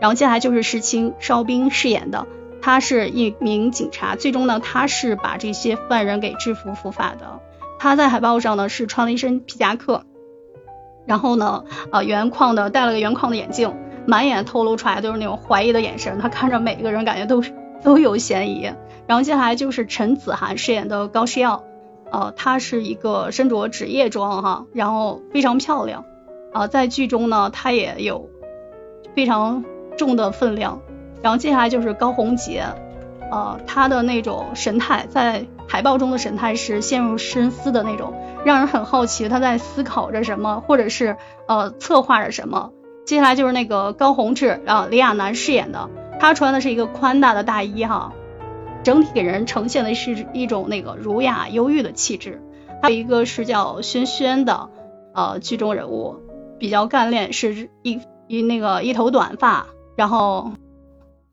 [0.00, 2.26] 然后接下来就是石青哨兵饰演的，
[2.62, 7.40] 他是一名警察，最终呢他是把这些犯人给制服伏法的。
[7.78, 10.04] 他在海报上呢是穿了一身皮夹克。
[11.06, 13.74] 然后呢，啊，原矿的戴了个原矿的眼镜，
[14.06, 18.70] 满眼透露出来都是那种怀疑的眼神，他看着每一个人感觉都是都有嫌疑。
[19.06, 21.64] 然后接下来就是陈子涵饰演的高诗耀，
[22.10, 26.04] 呃，她是一个身着职业装哈，然后非常漂亮，
[26.52, 28.30] 啊，在剧中呢，他也有
[29.14, 29.64] 非常
[29.96, 30.80] 重的分量。
[31.22, 32.64] 然后接下来就是高宏杰，
[33.30, 35.46] 呃，他的那种神态在。
[35.70, 42.72] 海报中的神态是陷入深思的那种，让人很好奇他在思考着什么，或者是呃策划着什么。
[43.04, 48.14] 接下来就是那个高宏志啊，李亚男饰演的，他穿的是一个宽大的大衣哈，
[48.82, 52.40] 整体给人呈现的是一种那个儒雅忧郁的气质。
[52.80, 54.70] 还有一个是叫轩轩的
[55.12, 56.16] 呃剧中人物，
[56.58, 59.66] 比较干练，是一一那个一头短发，
[59.96, 60.52] 然后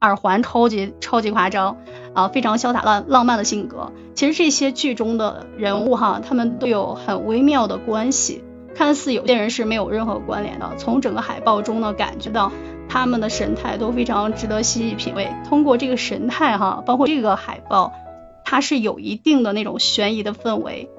[0.02, 1.78] 耳环超级超级夸张。
[2.14, 3.92] 啊，非常潇洒浪浪漫的性格。
[4.14, 8.42] 其实这些剧中的人物哈，他们都有很微妙的关系，
[8.74, 10.78] 看似有些人是没有任何关联的。
[10.78, 12.54] 从整个海报中呢，感觉到
[12.88, 15.30] 他们的神态都非常值得细细品味。
[15.50, 17.92] 通过这个神态哈，包括这个海报，
[18.46, 20.90] 它是有一定的那种悬疑的氛围。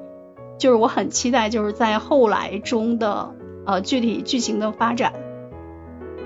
[0.59, 3.35] 就是我很期待，就是在后来中的
[3.67, 5.13] 呃具体剧情的发展。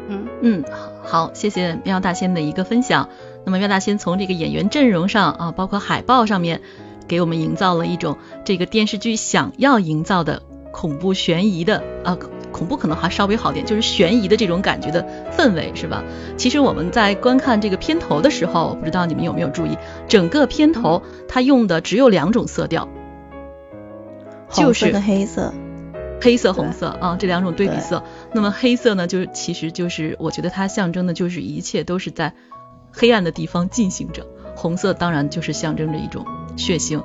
[0.09, 0.65] 嗯嗯，
[1.05, 3.09] 好，谢谢喵大仙的一个分享。
[3.45, 6.61] 那么喵大仙从这个演员阵容上啊，包括海报上面，
[7.09, 12.19] 给我们营造了一种这个电视剧想要营造的恐怖悬疑的啊，
[12.51, 16.03] 恐怖可能还稍微好点，就是悬疑的这种感觉的氛围是吧？
[16.37, 22.89] 其实我们在观看这个片头的时候，不知道你们有没有注意，整个片头它用的只有两种色调，
[24.51, 25.55] 就是黑色，
[26.21, 28.05] 黑色红色啊这两种对比色。
[28.33, 32.35] 那么黑色呢，就是其实就是我觉得它象征的就是一切都是在。
[32.93, 34.27] 黑暗的地方进行着。
[34.57, 37.05] 红色当然就是象征着一种血腥，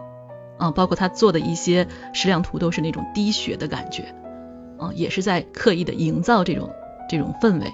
[0.58, 4.16] 啊，包括他做的一些矢量图都是那种滴血的感觉，
[4.80, 6.72] 啊，也是在刻意的营造这种
[7.08, 7.72] 这种氛围，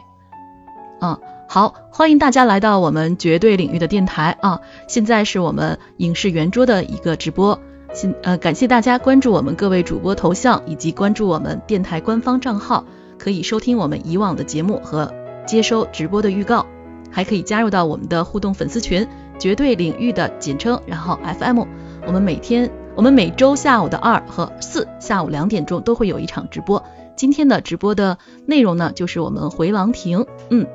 [1.00, 7.62] 啊，好，欢迎大家来到我们绝对领域的电台啊，现在是我们影视圆桌的一个直播，
[7.94, 12.86] 现呃感谢大家关注我们各位主播头像以及关注我们电台官方账号，
[13.18, 15.14] 可以收听我们以往的节目和
[15.46, 16.66] 接收直播的预告，
[17.10, 19.08] 还可以加入到我们的互动粉丝群。
[19.40, 21.64] 绝对领域的简称，然后 FM，
[22.06, 26.84] 我们每天，我们每周下午的二和四下午两点钟都会有一场直播。
[27.16, 30.28] 今天的直播的内容呢，就是我们回廊亭。
[30.52, 30.68] 嗯，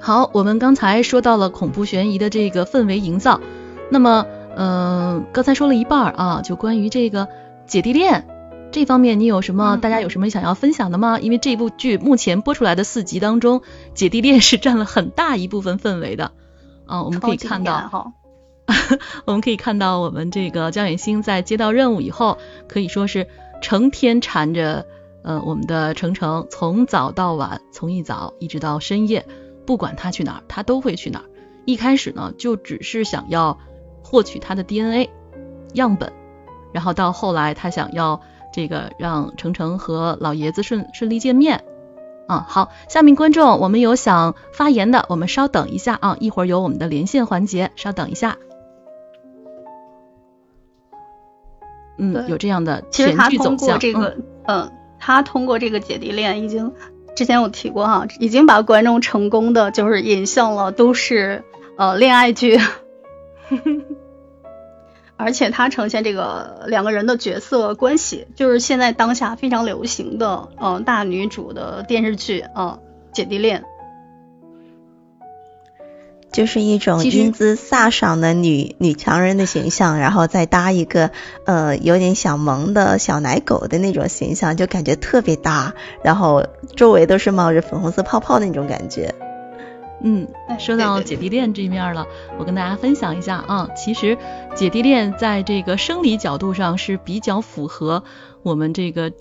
[0.00, 3.40] 好，我们刚才说到了恐怖悬疑的这个氛围营造，
[3.90, 7.28] 那么，嗯，刚才说了一半啊，就关于这个
[7.66, 8.26] 姐弟恋
[8.70, 11.18] 这方面，你有什么，大家有什么想要分享的吗？
[11.20, 13.62] 因为这部剧目前播出来的四集当中，
[13.94, 16.32] 姐弟恋是占了很大一部分氛围的。
[16.86, 18.14] 啊，我们可以看到，
[19.24, 22.38] 我们可以看到，我们这个江远星在接到任务以后，
[22.68, 23.26] 可以说是
[23.60, 24.86] 成天缠着
[25.22, 29.26] 呃我们的程程，从早到晚，从一早一直到深夜，
[29.66, 31.24] 不管他去哪儿，他都会去哪儿。
[31.64, 33.58] 一开始呢，就只是想要
[34.12, 35.08] 获取他的 DNA
[35.72, 36.12] 样本，
[36.70, 38.20] 然后到后来，他想要
[38.52, 41.64] 这个让程程和老爷子顺顺利见面。
[42.28, 48.36] 啊，好，下面观众，我们有想发言的，我们稍等一下啊，一会儿有我们的连线环节，稍等一下。
[51.96, 56.72] 嗯，有这样的其实他通过这个，嗯，他通过这个姐弟恋，已经
[57.16, 61.44] 之前有提过哈，已经把观众成功的就是引向了都是
[61.78, 62.60] 呃恋爱剧。
[65.22, 72.80] 而且它呈现这个两个人的角色关系，就是现在当下非常流行的，嗯，大女主的电视剧，嗯，
[73.12, 73.62] 姐弟恋，
[76.32, 81.10] 就是一种英姿飒爽的女女强人的形象，然后再搭一个，
[81.46, 89.14] 呃，有点小萌的小奶狗的那种形象，就感觉特别搭，然后周围都是冒着粉红色泡泡那种感觉。
[90.04, 90.26] 嗯，
[90.58, 92.06] 说到姐弟恋这面了，
[92.38, 94.18] 我跟大家分享一下啊，其实
[94.54, 98.02] 姐弟恋在这个生理角度上是比较符合
[98.42, 99.12] 我们这个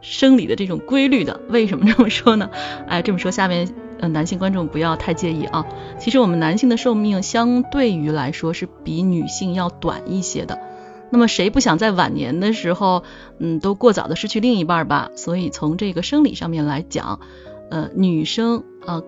[0.00, 1.40] 生理的这种规律的。
[1.48, 2.50] 为什么这么说呢？
[2.86, 5.66] 哎，这么说下面呃男性观众不要太介意啊。
[5.98, 10.60] 其实我们男性的寿命相对于来说是比女性要短一些的。
[11.10, 13.02] 那么谁不想在晚年的时候，
[13.38, 15.10] 嗯，都过早的失去另一半吧？
[15.16, 17.18] 所以从这个生理上面来讲，
[17.70, 19.02] 呃，女生啊。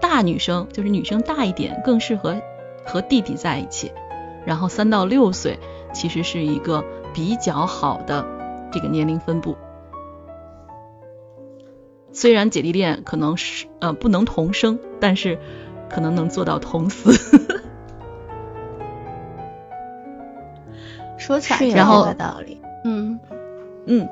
[0.00, 2.40] 大女生就是女生大一点，更适合
[2.84, 3.92] 和弟弟在一起。
[4.44, 5.58] 然后三到六岁
[5.92, 8.26] 其实是一个比较好的
[8.72, 9.56] 这个年龄分布。
[12.12, 15.38] 虽然姐弟恋可能是呃不能同生，但是
[15.90, 17.12] 可能能做到同死。
[21.18, 23.20] 说起来然后道理，嗯
[23.86, 24.08] 嗯。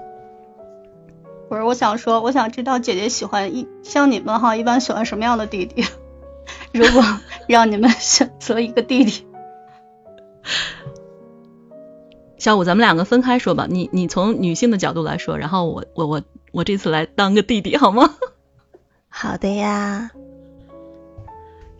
[1.48, 5.84] 不是，我想说，我想知道姐姐喜欢一像你们哈，一般喜欢什么样的弟弟？
[6.72, 7.02] 如果
[7.46, 9.24] 让你们选择一个弟弟，
[12.38, 13.66] 小五，咱们两个分开说吧。
[13.68, 18.14] 你你从女性的角度来说，然后我我我我这次来当个弟弟好吗？
[19.08, 20.10] 好的呀。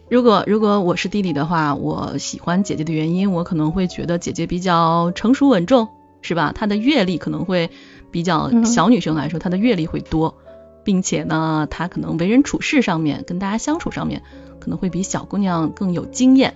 [0.09, 5.89] 如果如果我是弟弟的话，我喜欢姐姐的原因，我可能会觉得姐姐比较成熟稳重，
[6.23, 6.53] 是吧？
[6.55, 7.71] 她的阅历可能会。
[8.11, 10.39] 比较小女生来说，她的阅历会多，
[10.85, 14.23] 并且呢，她可能为人处事上面，跟大家相处上面，
[14.61, 16.55] 可能会比小姑娘更有经验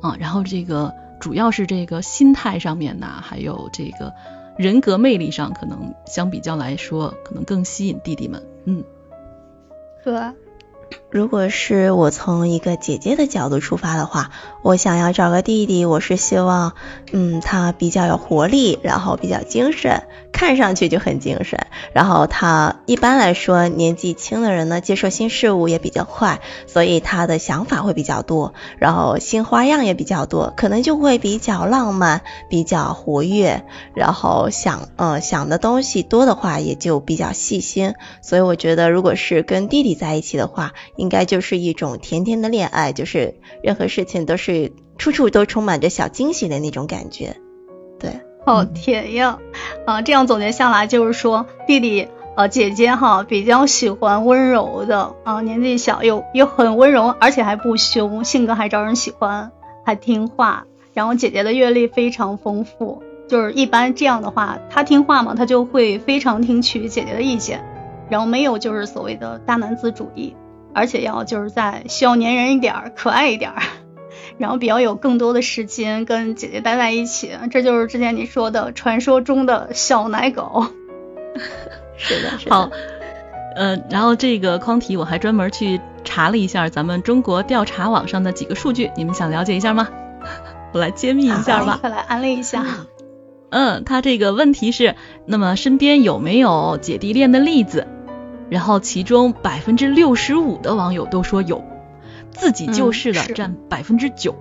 [0.00, 0.16] 啊。
[0.18, 4.12] 然后这个主要是这个心态上面呢，还有这个
[4.58, 8.42] 人格魅力上，可能相比较来说，可能更吸引弟弟们。
[8.64, 8.84] 嗯，
[10.04, 10.14] 对。
[11.10, 14.30] 如果是我从一个姐姐的角度出发的话，
[14.62, 16.74] 我想要找个弟弟，我是希望，
[17.10, 21.66] 嗯，他比较有活力，然后比较精神，看上去就很精神。
[21.92, 33.64] 然后他一般来说年纪轻的人呢，接受新事物也比较快，所以他的想法会比较多，然后新花样也比较多，可能就会比较浪漫，比较活跃，
[33.94, 37.94] 然后想，呃，想的东西多的话，也就比较细心。
[38.22, 47.36] 所以我觉得，如果是跟弟弟在一起的话，应该就是一种甜甜的恋爱，就是任何事情都是处处都充满着小惊喜的那种感觉。
[47.98, 49.38] 对，好甜呀！
[49.86, 59.52] 啊，这样总结下来就是说，弟弟呃姐姐哈比较喜欢温柔的啊，年纪小又又很温柔，而且还不凶，性格还招人喜欢，
[59.86, 60.66] 还听话。
[60.92, 67.64] 然后姐姐的阅历非常丰富，就是一般这样的话，他听话嘛，他就会非常听取姐姐的意见，
[68.10, 70.34] 然后没有就是所谓的大男子主义。
[70.74, 73.62] 而且要就是在需要粘人一点儿，可爱一点儿，
[74.38, 80.66] 然后比较有更多的时间跟姐姐待在一起，这就是之前你说的传说中的小奶狗。
[81.96, 82.54] 是的，是的。
[82.54, 82.70] 好，
[83.56, 89.88] 呃，然后这个框题我还专门去查了一下咱们中国调查网上的几个数据，你们想了解一下吗？
[90.72, 91.78] 我来揭秘一下吧。
[91.80, 92.64] 快来安利一下。
[93.50, 94.94] 嗯，他这个问题是，
[95.26, 97.88] 那么身边有没有姐弟恋的例子？
[98.50, 101.64] 然后其中百分之六十五的网友都说有，
[102.30, 104.34] 自己就是的占百分之九，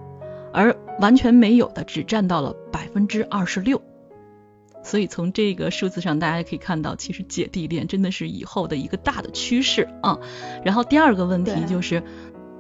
[0.52, 3.82] 而完全没有的只占到了百分之二十六。
[4.82, 10.18] 所以从这个数字上，大家可以看到，其实姐弟恋真的是以后的一个大的趋势啊。
[10.64, 12.02] 然后第二个问题就是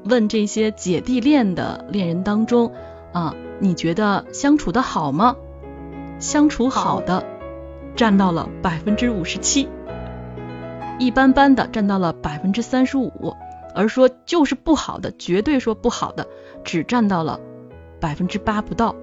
[0.03, 2.73] 问这些姐弟恋的恋人当中
[3.13, 5.35] 啊，你觉得相处的好吗？
[6.19, 7.25] 相处好的
[7.95, 9.69] 占到了百分之五十七。
[10.99, 13.35] 一般般的占到了百分之三十五，
[13.73, 16.27] 而说就是不好的，绝对说不好的，
[16.63, 17.39] 只占到了
[17.99, 18.95] 百分之八不到。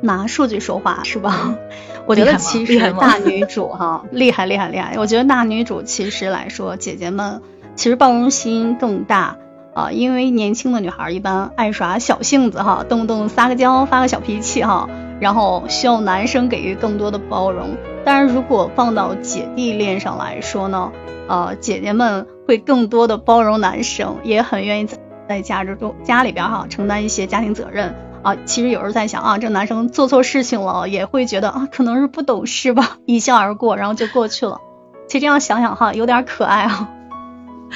[0.00, 1.56] 拿数据说话是吧？
[2.06, 4.96] 我觉得其实大女主 哈厉害厉害厉害。
[4.98, 7.42] 我觉得大女主其实来说，姐姐们
[7.76, 9.36] 其实包容心更大
[9.74, 14.88] 啊，因为年轻的女孩一般爱耍小性子哈，动不动撒个娇发个小脾气哈，
[15.22, 17.76] 然后需要男生给予更多的包容。
[18.04, 20.90] 但是如果放到姐弟恋上来说呢，
[21.28, 24.98] 呃，姐姐们会更多的包容男生，也很愿意在
[25.28, 27.94] 在家之中家里边哈承担一些家庭责任
[28.24, 28.36] 啊。
[28.44, 34.58] 其实有时候在想啊，这男生做错事情了，也会觉得啊，可能是不懂事吧，一笑而过，然后就过去了。
[35.06, 36.90] 其实这样想想哈，有点可爱啊。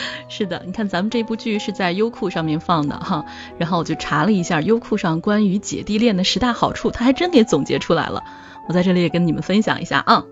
[0.28, 3.24] 是的，你看咱们这部剧是在优酷上面放的哈，
[3.59, 8.22] 然后我就查了一下优酷上关于姐弟恋的十大好处，他还真给总结出来了。
[8.68, 10.24] 我在这里也跟你们分享一下啊，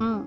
[0.00, 0.24] 嗯，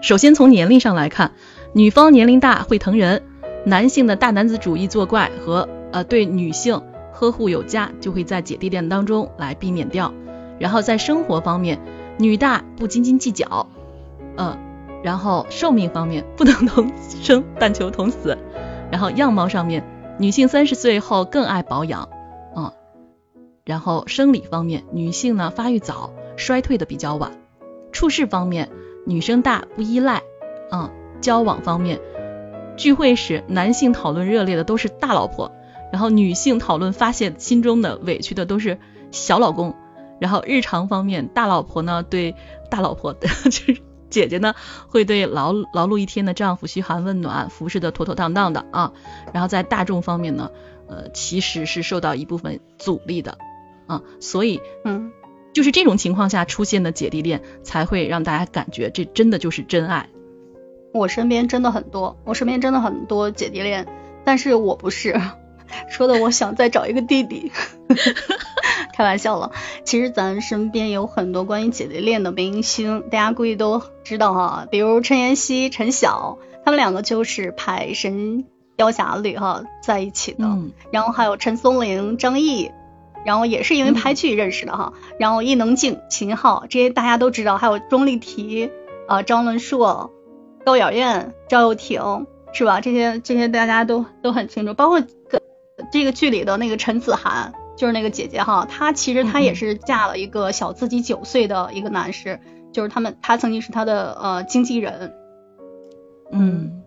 [0.00, 1.32] 首先从年龄上来看，
[1.74, 3.22] 女方年龄大会疼人，
[3.64, 6.82] 男性的大男子主义作怪和呃对女性
[7.12, 10.12] 呵护有加，就会在姐弟恋当中来避免掉。
[10.58, 11.80] 然后在生活方面，
[12.18, 13.68] 女大不斤斤计较，
[14.36, 14.56] 嗯，
[15.02, 18.38] 然后寿命方面不能同生但求同死，
[18.90, 19.84] 然后样貌上面，
[20.18, 22.08] 女性三十岁后更爱保养，
[22.54, 22.72] 嗯，
[23.64, 26.12] 然后生理方面，女性呢发育早。
[26.34, 27.30] 衰退的比较晚，
[27.92, 28.70] 处事方面
[29.06, 30.22] 女生大不依赖，
[30.72, 30.90] 嗯，
[31.20, 32.00] 交往方面
[32.76, 35.52] 聚会时男性讨论热烈的都是大老婆，
[35.92, 38.78] 然后女性讨论发泄心中的委屈的都是
[39.10, 39.74] 小老公，
[40.18, 42.34] 然后日常方面大老婆呢对
[42.70, 43.82] 大老婆 就是
[44.12, 44.54] 姐姐呢
[44.86, 48.92] 会对劳劳碌一天的丈夫嘘寒问暖，服侍的妥妥当当的啊，
[49.32, 50.52] 然后在大众方面呢，
[50.86, 53.38] 呃其实是受到一部分阻力的
[53.88, 55.10] 啊，所以嗯。
[55.54, 60.08] 就是这种情况下出现的姐弟恋，才会让大家感觉这真的就是真爱。
[60.94, 63.86] 我身边真的很多，我身边真的很多姐弟恋，
[64.24, 65.20] 但是我不是，
[65.88, 67.50] 说的我想再找一个弟弟，
[68.94, 69.52] 开玩笑了。
[69.84, 78.44] 其实咱身边有很多关于姐弟恋的明星，大家估计都知道哈，比如陈妍希、陈晓，他们两个就是拍《神
[78.76, 80.46] 雕侠侣》哈在一起的，
[80.90, 82.70] 然后还有陈松伶、张译。
[83.24, 88.72] 然后也是因为拍剧认识的哈，然后伊能静、秦昊这些大家都知道，还有钟丽缇
[89.06, 90.10] 啊、张伦硕、
[90.64, 92.80] 高圆圆、赵又廷是吧？
[92.80, 95.00] 这些这些大家都都很清楚，包括
[95.90, 102.40] 这个剧里的那个陈子涵，就是那个姐姐哈，她其实她也是嫁了一个小自己九岁的一个男士，
[102.72, 105.14] 就是他们他曾经是他的呃经纪人，
[106.30, 106.82] 嗯，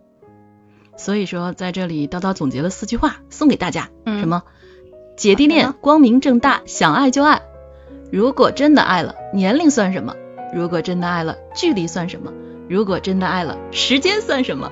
[0.96, 4.42] 所以说在这里叨叨总结了四句话送给大家，什么？
[5.16, 7.42] 姐弟恋光明正大，想爱就爱。
[8.12, 10.14] 如果真的爱了，年龄算什么？
[10.54, 12.32] 如果真的爱了，距离算什么？
[12.68, 14.70] 如果真的爱了，时间算什么？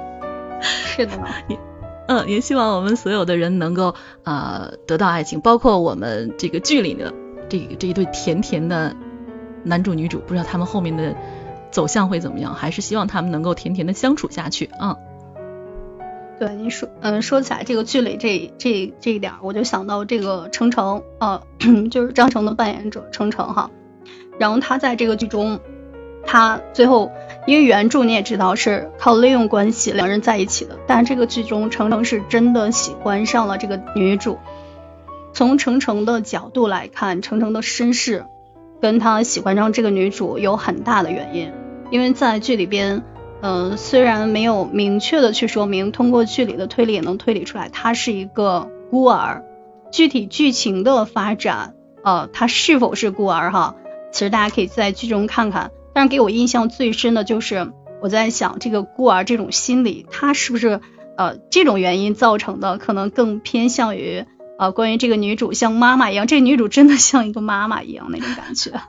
[0.60, 1.12] 是的，
[1.48, 1.58] 也
[2.10, 3.94] 嗯，也希望我们所有的人能够
[4.24, 7.14] 呃得到爱情，包括我们这个剧里的
[7.48, 8.96] 这这一对甜甜的
[9.62, 11.14] 男主女主，不知道他们后面的
[11.70, 14.96] 走向会怎么样，还是希望他们能够甜甜的相处下去啊。
[16.40, 21.40] 对你说，嗯，说起来这个剧里这这这一点，我就想到这个程程，呃，
[21.92, 23.70] 就是张成的扮演者程程哈。
[24.36, 25.60] 然后他在这个剧中，
[26.26, 27.10] 他最后
[27.46, 34.38] 因为原著你也知道是靠利用关系两人在一起的，但这个剧中程程是真的喜欢上了这个女主。
[35.32, 38.24] 从程程的角度来看，程程的身世
[38.80, 41.52] 跟他喜欢上这个女主有很大的原因，
[41.90, 43.02] 因为在剧里边。
[43.42, 49.42] 嗯，虽然没有明确的去说明，通过剧里的推理也能推理出来，他是一个孤儿。
[49.90, 51.72] 具体剧情的发展，
[52.04, 53.76] 呃，他是否是孤儿哈？
[54.12, 55.70] 其实大家可以在剧中看看。
[55.92, 57.72] 但是给我印象最深的就是
[58.02, 60.80] 我在想这个孤儿这种心理，他是不是
[61.16, 62.78] 呃这种原因造成的？
[62.78, 64.24] 可能更偏向于
[64.58, 68.80] 呃关于这个女主像妈妈一样，这个女主真的像一个妈妈一样那种感觉，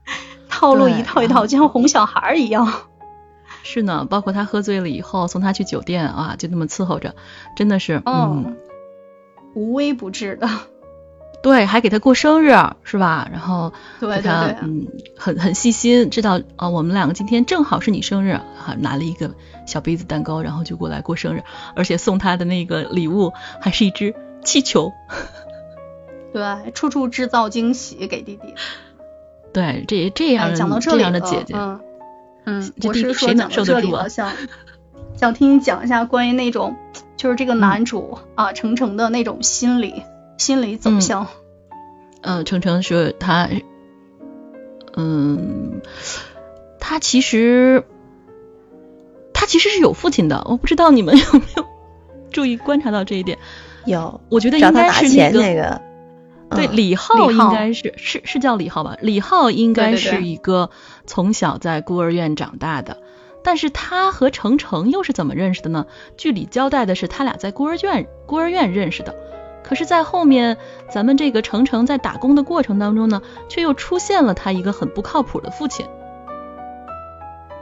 [0.48, 2.72] 套路一套一套，就像哄小孩一样。
[3.62, 7.14] 是呢，包括他喝醉了以后送他去酒店啊，就那么伺候着，
[7.56, 8.56] 真的是嗯，
[9.54, 10.48] 无微不至的。
[11.42, 13.26] 对，还给他过生日是吧？
[13.32, 14.86] 然后给他嗯，
[15.16, 19.30] 很很细心，知道啊，我们两个今天正好是你生日，还，拿了一个
[19.66, 21.42] 小杯子蛋糕，然后就过来过生日，
[21.74, 24.14] 而且送他的那个礼物还是一只
[24.44, 24.92] 气球。
[26.34, 28.54] 对，处处制造惊喜给弟弟。
[29.54, 31.80] 对，这这样这样的姐姐，嗯
[32.44, 34.30] 嗯，我是说讲到这里了，想
[35.16, 36.76] 想听你讲一下关于那种
[37.16, 40.02] 就是这个男主啊程程的那种心理。
[40.40, 41.26] 心理走向，
[42.22, 43.50] 嗯，程程说他，
[44.96, 45.82] 嗯，
[46.80, 47.84] 他其实
[49.34, 51.66] 他其实是有父亲的，我不知道你们 有没有
[52.32, 53.36] 注意观察到这一点？
[53.84, 55.82] 有，我觉得应该是那个，
[56.56, 58.96] 对，李浩应该是是是叫李浩吧？
[59.02, 60.70] 李浩应该是一个
[61.04, 63.02] 从小在孤儿院长大的，
[63.44, 65.84] 但是他和程程又是怎么认识的呢？
[66.16, 69.14] 剧里交代的是他俩在孤儿院孤儿院认识的。
[69.62, 70.56] 可是，在后面，
[70.90, 75.86] 咱们这个程程在打工的过程当中呢，却又出现了他一个很不靠谱的父亲。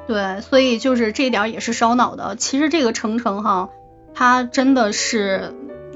[0.06, 2.34] 对，所以就是这一点也是烧脑的。
[2.36, 3.68] 其实这个程程哈，
[4.14, 5.54] 他真的是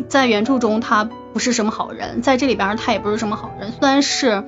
[0.09, 3.73] 在原著中他不是什么好人，在这里边他也不是什么好人。
[3.73, 4.45] 虽然是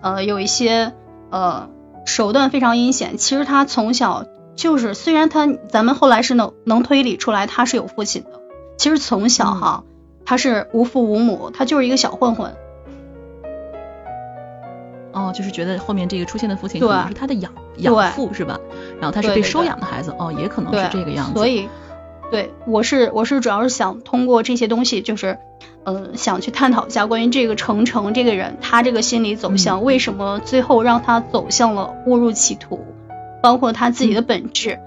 [0.00, 0.92] 呃有一些
[1.30, 1.68] 呃
[2.06, 4.24] 手段非常阴险，其实他从小
[4.56, 8.40] 就是，虽然他咱们后来是能能推理出来他是有父亲的，
[8.78, 9.84] 其实从小哈。
[10.24, 12.54] 他是无父无母，他就是一个小混混。
[15.12, 18.58] 哦，就是觉得后面这个出现的父亲可能是他的养养父是吧？
[19.00, 21.34] 然后他是被收养的孩子，哦，也可能是这个样子。
[21.34, 21.68] 所以，
[22.32, 25.38] 对，我是我是主要是想通过这些东西，就是
[25.84, 32.84] 嗯，想去探讨一下关于这个程程这个人，他这个心理走向，为什么最后让他走向了误入歧途，
[33.40, 34.80] 包括他自己的本质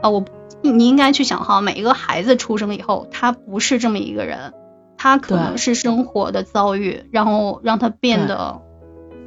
[0.00, 0.24] 啊，我
[0.60, 4.54] 你应该去想哈，每一个孩子出生以后，他不是这么一个人。
[4.98, 8.60] 他可能是生活的遭遇，然后让他变得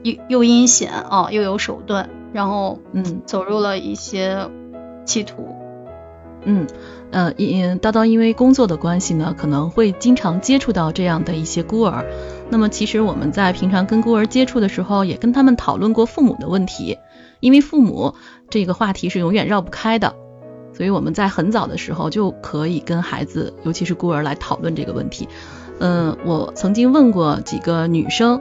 [0.03, 4.49] 又又阴险啊，又有手段，然后嗯，走入了一些
[5.05, 5.55] 歧途。
[6.43, 6.67] 嗯
[7.11, 12.05] 呃，因叨叨因为工作的关系呢，可能会经常接触到这样的一些孤儿。
[12.49, 16.97] 那么其实我们在平常跟孤儿接触的时候，也跟他们讨论过父母的问题，
[17.41, 18.15] 因为父母
[18.49, 20.15] 这个话题是永远绕不开的。
[20.73, 25.27] 所以我们在很早的时候就可以跟孩子，尤其是孤儿来讨论这个问题。
[25.83, 28.39] 嗯，我曾经问过几个女生，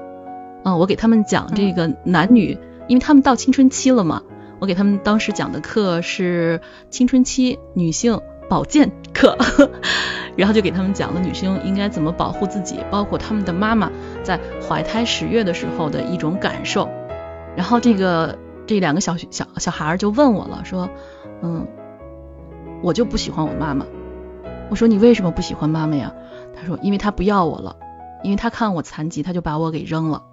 [0.63, 4.23] 嗯，我给他们讲这个男女，因为他们到青春期了嘛，
[4.59, 6.61] 我给他们当时讲的课是
[6.91, 8.21] 青春期女性
[8.51, 9.39] 保健课，
[10.37, 13.91] 然后就给他们讲了女性应该怎么保护自己，包括他们的妈妈
[14.23, 14.39] 在
[14.69, 16.91] 怀胎十月的时候的一种感受。
[17.57, 20.91] 然后这个这两个小小小孩就问我了，说，
[21.41, 21.67] 嗯，
[22.83, 23.87] 我就不喜欢我妈妈。
[24.69, 26.13] 我说你为什么不喜欢妈妈呀？
[26.61, 27.77] 他说：“因为他不要我了，
[28.23, 30.25] 因为他看我残疾，他就把我给扔了。”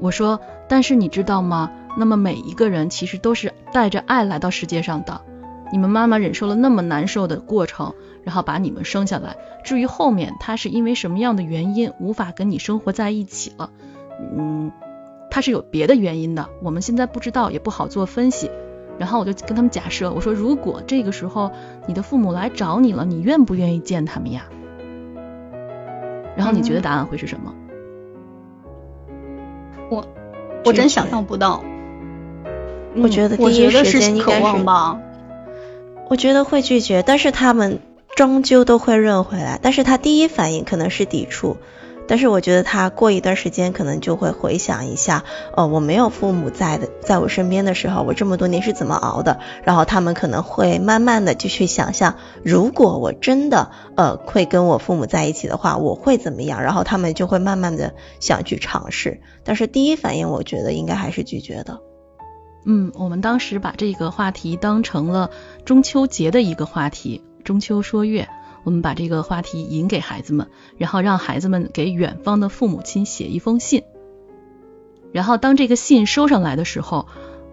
[0.00, 1.70] 我说：“但是你知道吗？
[1.98, 5.20] 那么每一个人其实都是带着爱来到世界上的。
[5.70, 7.94] 你们妈妈忍受了那么难受的过程，
[8.24, 9.36] 然后把你们生下来。
[9.62, 13.70] 至于后面他是因为什么样的原因无法跟你生活在一起了，
[14.36, 14.72] 嗯，
[15.30, 18.50] 他是有别的原因的，我们现在不知道，也不好做分析。
[18.98, 21.50] 然后我就跟他们假设，我说如果这个时候
[21.86, 24.44] 你的父母来找你了，你愿不愿意见他们呀？”
[26.36, 27.54] 然后你觉得答案会是什么？
[29.90, 30.06] 我
[30.64, 31.62] 我真想象不到。
[32.94, 34.98] 我觉得第一时间应该是吧。
[36.08, 37.80] 我觉得会拒绝，但是他们
[38.16, 39.58] 终究都会认回来。
[39.62, 41.56] 但是他第一反应可能是抵触。
[42.08, 45.24] 但是我觉得他过一段时间可能就会回想一下，
[45.56, 49.38] 哦，我没有父母在的，在我身边的时候，我这么多年是怎么熬的。
[49.64, 56.62] 然后他们可能会慢慢的就去想象，如果我真的呃会跟我父母在一起的话，我会怎么样？
[56.62, 59.20] 然后他们就会慢慢的想去尝试。
[59.44, 61.80] 但是第一反应，我觉得应该还是拒绝的。
[62.64, 65.30] 嗯，我们当时把这个话题当成了
[65.64, 68.28] 中秋节的一个话题，中秋说月。
[68.64, 73.84] 我们把这个话题引给孩子们，然后让孩子们给远方的父母亲写一封信。
[75.12, 77.06] 然后当这个信收上来的时候，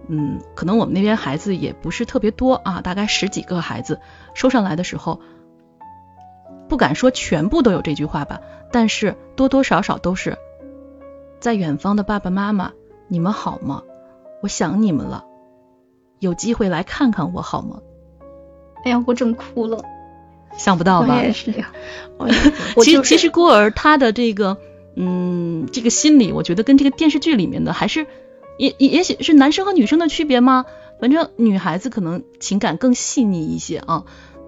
[0.07, 3.99] 嗯，可能我们那边孩子也不是特别多啊，大概十几个孩子
[4.33, 5.19] 收上来的时候，
[6.67, 8.39] 不敢说全部都有这句话吧，
[8.71, 10.37] 但是多多少少都是
[11.39, 12.71] 在远方的爸爸妈妈，
[13.07, 13.83] 你们好吗？
[14.41, 15.25] 我想你们了。
[16.19, 17.81] 有机会来看看我好吗？
[18.85, 19.83] 哎呀，我真哭了。
[20.57, 21.17] 想不到吧？
[21.17, 21.71] 我也是 呀。
[22.81, 24.57] 其实其实孤儿他的这个
[24.95, 28.07] 嗯这个心理，我觉得跟这个电视剧里面的还是
[28.57, 30.65] 也也也许是男生和女生的区别吗？
[30.99, 34.03] 反正女孩子可能情感更细腻一些啊。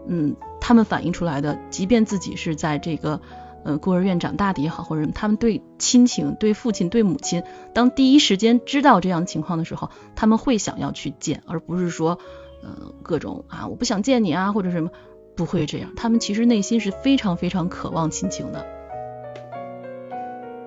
[0.08, 3.22] 嗯，他们反映出来的，即便自己是在这个
[3.64, 7.43] 呃孤儿院长大的也好，或者他们对亲情、对父亲、对母亲，
[7.74, 12.18] 当第一时间知道这样情况的时候，他们会想要去见，而不是说
[12.64, 14.89] 呃各种啊我不想见你啊或者什么。
[15.36, 18.65] 不会这样，他们其实内心是非常非常渴望亲情的。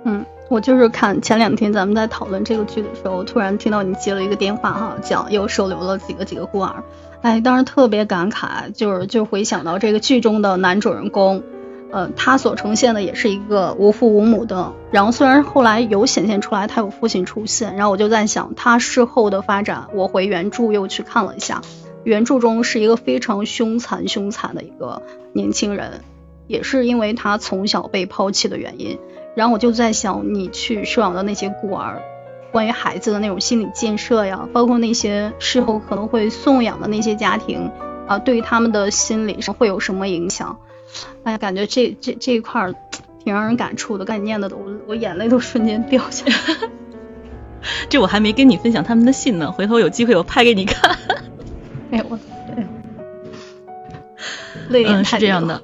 [0.04, 6.82] 嗯，我就是看前两天咱们在讨论这个剧的时候，突然听到你接了一个电话哈，讲又收留了几个几个孤儿，
[7.22, 11.42] 哎，当时特别感慨，就是就回想到这个剧中的男主人公，
[11.90, 21.62] 呃，他所呈现的也是一个无父无母的，然后虽然后来有显现出来他有父亲出现，然后我就在想他事后的发展，我回原著又去看了一下。
[22.05, 25.02] 原著中是一个非常凶残、凶残的一个
[25.32, 26.02] 年轻人，
[26.46, 28.98] 也是因为他从小被抛弃的原因。
[29.34, 32.02] 然后我就在想，你去收养的那些孤儿，
[32.52, 37.70] 关于孩子的那种心理建设呀，包括那些事后可能会送养的那些家庭
[38.07, 40.59] 啊，对于他们的心理上会有什么影响？
[41.24, 42.72] 哎呀，感觉这这这一块
[43.24, 46.68] 挺让人感触的，赶紧念的都我眼泪都瞬间掉下来。
[47.88, 50.96] 这我还没跟你分享他们的信呢，回头有机会我拍给你看。
[51.95, 52.18] 哎我
[54.68, 55.62] 对，嗯是这样的，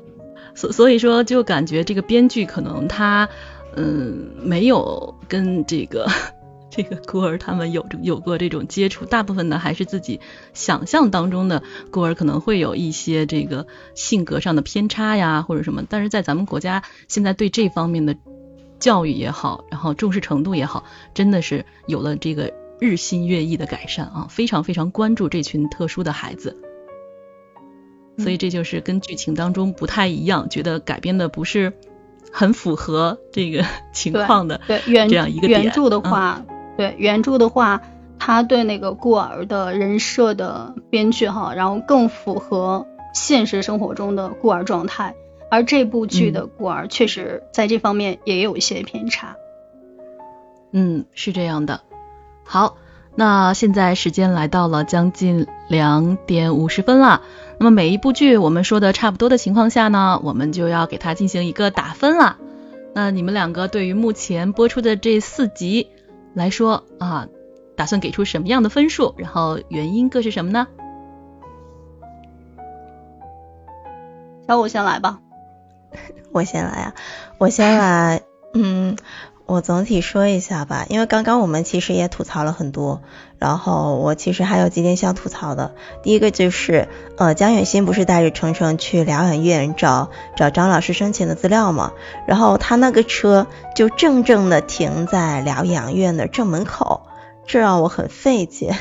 [0.55, 3.29] 所所以说就感觉这个编剧可能他
[3.75, 6.07] 嗯没有跟这个
[6.71, 10.21] 这个孤儿他们有有过这种接触，大部分呢还是自己
[10.55, 13.67] 想象当中的孤儿可能会有一些这个
[13.97, 18.15] 性格上的偏差呀或者什么，但是在咱们国家现在对这方面的
[18.79, 22.53] 教育也好，然后重视程度也好，真的是有了这个。
[22.81, 26.57] 日新月异的改善啊，非常非常关注这群特殊的孩子，
[28.19, 31.73] 所以这就是跟剧情当中不太一样，觉得改编的不是
[32.33, 34.61] 很符合这个情况的。
[34.67, 36.45] 对原这样一个原著的话，
[36.77, 37.83] 对原著的话，
[38.19, 45.15] 他对那个孤儿的人设的编剧哈，然后更符合现实生活中的孤儿状态，
[45.51, 49.37] 而这部剧的孤儿确实在这方面也有一些偏差。
[50.73, 51.83] 嗯，是这样的。
[52.53, 52.79] 好，
[53.15, 57.23] 那现在时间来到了将近两点五十分了。
[57.59, 62.39] 那么每一部剧我们说的差不多的情况下呢，我们就要给它进行一个打分了。
[62.93, 65.91] 那你们两个对于目前播出的这四集
[66.35, 67.29] 来说啊，
[67.77, 69.15] 打算给出什么样的分数？
[69.17, 70.67] 然后原因各是什么呢？
[74.49, 75.21] 小五先来吧。
[76.35, 76.95] 我先来啊，
[77.39, 78.23] 我先来，
[78.55, 78.97] 嗯。
[79.51, 83.03] 我总体说一下吧，因为刚刚我们其实也吐槽了很多，
[83.37, 85.75] 然后我其实还有几点想吐槽的。
[86.05, 86.87] 第一个就是，
[87.19, 91.91] 呃，江远新不是带着程程去疗养院找找张老师申请的资料嘛，
[92.29, 97.01] 然后他那个车就正正的停在疗养院的正门口。
[97.51, 98.77] 这让我很费解，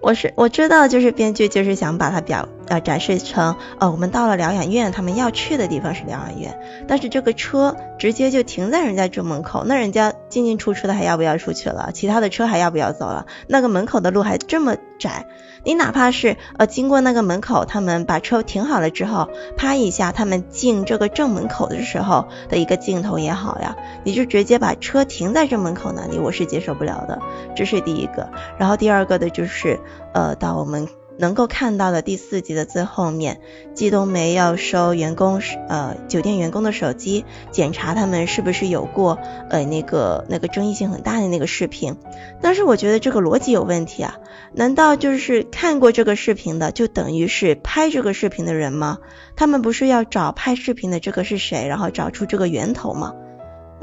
[0.00, 6.56] 我是我知道，就是编剧就是想把它表呃展示成，呃我们到了疗养院，他们要去的地方是疗养院，
[6.86, 11.90] 但是这个车直接就停在人家住门口，那人家进进出出的还要不要出去了？
[11.92, 13.26] 其他的车还要不要走了？
[13.48, 15.26] 那个门口的路还这么窄。
[15.64, 27.18] 你哪怕是呃经过那个门口，他们把车停好了之后，拍一下他们进这个正门口的时候的一个镜头也好呀，你就直接把车停在正门口那里，我是接受不了的，
[27.56, 28.28] 这是第一个。
[28.58, 29.80] 然后第二个的就是
[30.12, 30.86] 呃到我们。
[31.18, 33.40] 能够看到的第四集的最后面，
[33.74, 39.18] 季冬梅要收员工呃酒店员工的手机，检查他们是不是有过
[39.50, 41.96] 呃那个那个争议性很大的那个视频。
[42.40, 44.18] 但是我觉得这个逻辑有问题啊，
[44.52, 48.98] 难道就是看过这个视频的就等于是拍这个视频的人吗？
[49.36, 53.14] 他们不是要找拍视频的这个是谁，然后找出这个源头吗？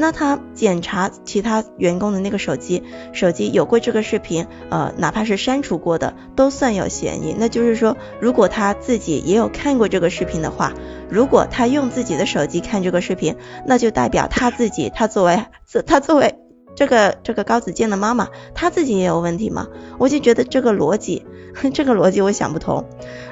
[0.02, 2.82] 那他检查其他员工的那个手机，
[3.14, 7.36] 手机有过这个视频，呃，哪怕是删除过的，都算有嫌疑。
[7.38, 10.74] 那就是说，如果他自己也有看过这个视频的话，
[11.08, 13.36] 如果他用自己的手机看这个视频，
[13.68, 15.46] 那就代表他自己，他作为
[15.86, 16.34] 他作为
[16.76, 19.68] 这个这个高子健的妈妈，他自己也有问题吗？
[20.00, 21.28] 我就觉得这个逻辑，
[21.76, 22.86] 这个逻辑我想不通。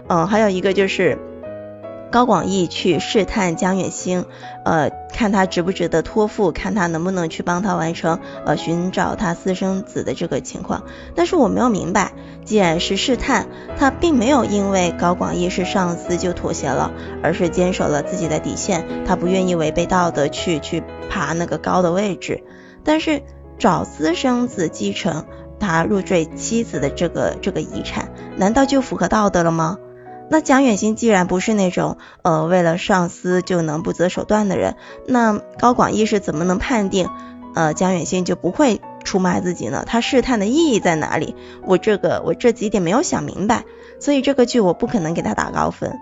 [0.07, 1.17] 嗯，还有一个就是。
[2.11, 4.25] 高广义去试探江远星，
[4.65, 10.83] 呃，看他值不值得托付，看他能不能去帮他完成呃寻找他私生子的这个情况。
[11.15, 12.13] 但是我没有明白，
[12.45, 13.47] 既然是试探，
[13.77, 16.91] 他并没有因为高广义是上司就妥协了，
[17.21, 22.43] 而是坚守了自己的底线，他不愿意违背道德去去爬那个高的位置。
[22.83, 23.21] 但是
[23.57, 25.25] 找私生子继承。
[25.61, 29.77] 他入赘妻子的这个这个遗产，难道就符合道德了吗？
[30.29, 34.75] 那蒋远新既然不是那种呃为了上司就能不择手段的人，
[35.07, 37.09] 那高广义是怎么能判定
[37.55, 39.83] 呃蒋远新就不会出卖自己呢？
[39.87, 41.35] 他试探的意义在哪里？
[41.65, 43.65] 我这个我这几点没有想明白，
[43.99, 45.97] 所以这个剧我不可能给他打高分。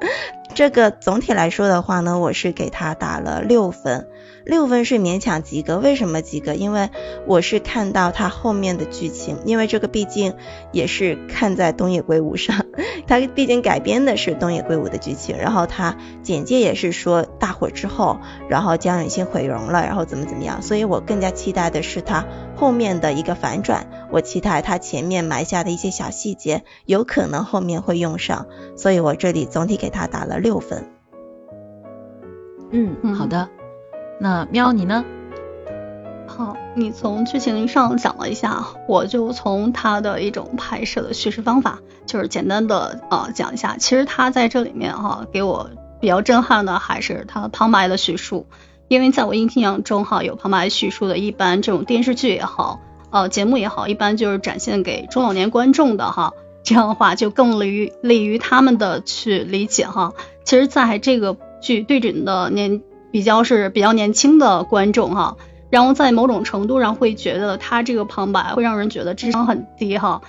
[0.54, 4.08] 这个总体来说的话呢，我是给他打了六分。
[4.46, 6.54] 六分是勉强及格，为什么及格？
[6.54, 6.88] 因为
[7.26, 10.34] 我是看到它后面的剧情，因为这个毕竟
[10.70, 12.64] 也是看在东野圭吾上，
[13.08, 22.24] 他毕竟改编的是东野圭吾的剧情，然后他简介也是说大火之后，然后江远新毁容了，然后怎么怎么样，所以我更加期待的是他
[22.54, 30.86] 后面的一个反转，我期待他前面埋下的一些小细节有可能后面会用上，所以我这里总体给他打了六分。
[32.70, 33.48] 嗯，好的。
[34.18, 35.04] 那喵你呢？
[36.26, 43.76] 好，你从剧情上讲了一下，我就从它的一种拍摄的叙事方法，就是简单的呃讲一下。
[43.78, 48.46] 其实它在这里面哈，给我比较震撼的还是它旁白的叙述，
[48.88, 56.32] 因为在我印象中哈，有旁白叙述的，一般这种电视剧也好，呃节目也好，一般就是展现给中老年观众的哈，
[56.64, 60.12] 这样的话就更利于利于他们的去理解哈。
[60.44, 62.82] 其实在这个剧对准的年。
[63.16, 65.38] 比较是比较年轻的观众哈，
[65.70, 70.20] 然后在某种程度上会觉得他这个旁白会让人觉得智商很低哈，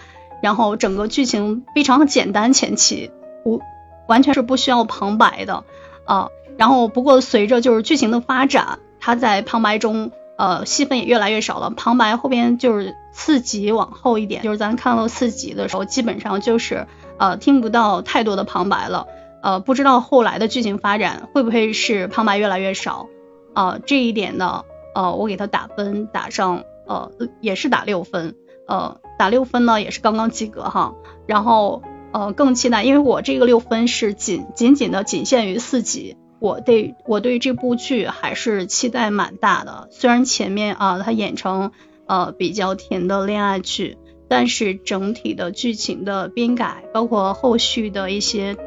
[0.41, 3.11] 然后整个剧情非常简单前期
[3.43, 3.61] 不
[4.07, 5.65] 完全是不需要旁白的
[6.05, 19.07] 啊，然后不过随着就是剧情的发展，他在旁白中呃戏份也越来越少了，旁白后边就是四集往后一点，就是咱看到四集的时候，基本上就是呃听不到太多的旁白了。
[19.41, 23.07] 呃，不知道后来的剧情发展会不会是旁白越来越少
[23.53, 23.79] 啊？
[23.85, 24.65] 这一点呢，
[24.95, 28.35] 呃，我给他打分打上呃也是打六分，
[28.67, 30.95] 呃打六分呢也是刚刚及格哈。
[31.27, 39.87] 然后呃更期待，因为我这个六分是仅仅仅的仅限于四集，我对我对这部剧还是期待蛮大的。
[39.91, 41.71] 虽然前面啊它演成
[42.07, 48.57] 呃比较甜的恋爱剧，但是整体的剧情的编改，包括后续的一些。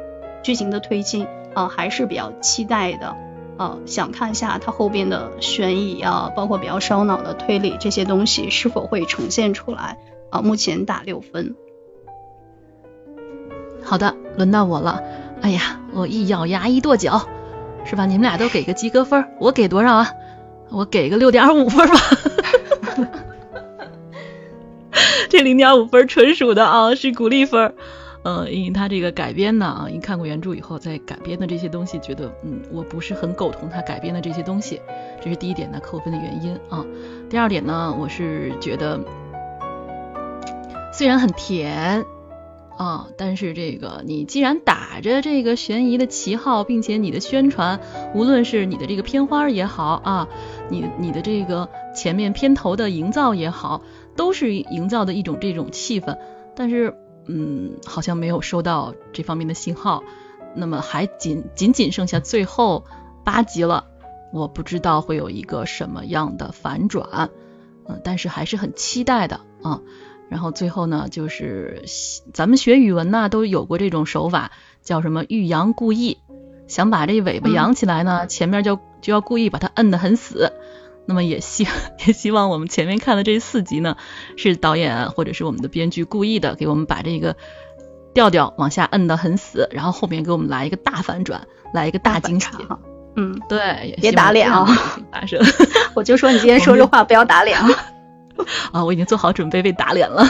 [0.42, 3.16] 剧情的推进啊，还是比较期待的，
[3.58, 9.98] 呃，想看一下它后边的悬疑啊，包括比较烧脑的推理这些东西是否会呈现出来
[10.30, 10.40] 啊。
[10.42, 11.54] 目前打六分。
[13.82, 15.02] 好的，轮到我了。
[15.42, 17.26] 哎呀，我一咬牙一跺脚，
[17.84, 18.06] 是吧？
[18.06, 20.12] 你们俩都给个及格分，我给多少啊？
[20.70, 21.94] 我给个六点五分吧。
[25.28, 27.74] 这零点五分纯属的啊，是鼓励分。
[28.22, 34.78] 呃，因为他这个改编呢，啊，一看过原著以后，再改编的这些东西，觉得嗯，我不是很苟同他改编的这些东西，
[35.22, 36.84] 这是第一点呢，扣分的原因啊。
[37.30, 39.00] 第二点呢，我是觉得
[40.92, 42.04] 虽然很甜
[42.76, 47.80] 啊，但是这个你既然打着这个悬疑的旗号，并且你的宣传，
[48.14, 50.28] 无论是你的这个片花也好啊，
[50.68, 53.80] 你你的这个前面片头的营造也好，
[54.14, 56.18] 都是营造的一种这种气氛，
[56.54, 56.94] 但是。
[57.26, 60.02] 嗯，好像没有收到这方面的信号，
[60.54, 62.84] 那么还仅仅仅剩下最后
[63.24, 63.86] 八集了，
[64.32, 67.30] 我不知道会有一个什么样的反转，
[67.86, 69.80] 嗯，但是还是很期待的啊。
[70.28, 71.82] 然后最后呢，就是
[72.32, 74.52] 咱们学语文呢都有过这种手法，
[74.82, 76.18] 叫什么欲扬故意，
[76.68, 80.52] 想把这尾巴扬起来呢，前面就就要故意把它摁得很死。
[81.06, 81.66] 那么也希
[82.06, 83.96] 也希望我们前面看的这四集呢，
[84.36, 87.36] 是导演或者是我们的编剧故意的，给我们把这个
[88.14, 92.48] 调调往下摁得很死，然后后面给我们来一个大反转，来一个大惊喜。
[93.16, 94.64] 嗯，对，别打脸啊！
[95.10, 95.40] 发生，
[95.94, 97.68] 我就说你今天说这话不要打脸啊！
[98.72, 100.24] 啊，我已经做好准备被打脸了。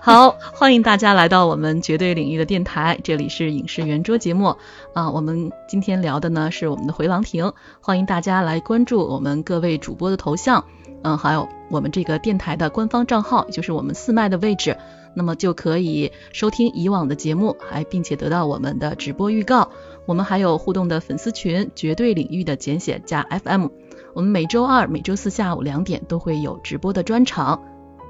[0.00, 4.58] 好，欢迎大家来到我们绝对领域的电台，这里是影视圆桌节目
[4.94, 5.10] 啊。
[5.10, 10.64] 我们今天聊的呢是我们的回廊亭，欢迎大家来关注我们各位主播的头像，
[11.02, 14.76] 嗯，还有我们这个电台的官方账号，也就是我们四麦的位置，
[15.14, 19.70] 那么就可以收听以往的节目，还并且得到我们的直播预告。
[20.06, 23.66] 我们还有互动的粉丝群，绝对领域的简写加 FM。
[24.14, 27.62] 我们每周二、每周四下午两点都会有直播的专场。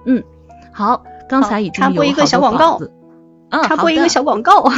[0.06, 0.22] 嗯，
[0.72, 1.02] 好。
[1.26, 2.78] 刚才已经插播一个小广告，
[3.48, 4.70] 啊插播一个小广告，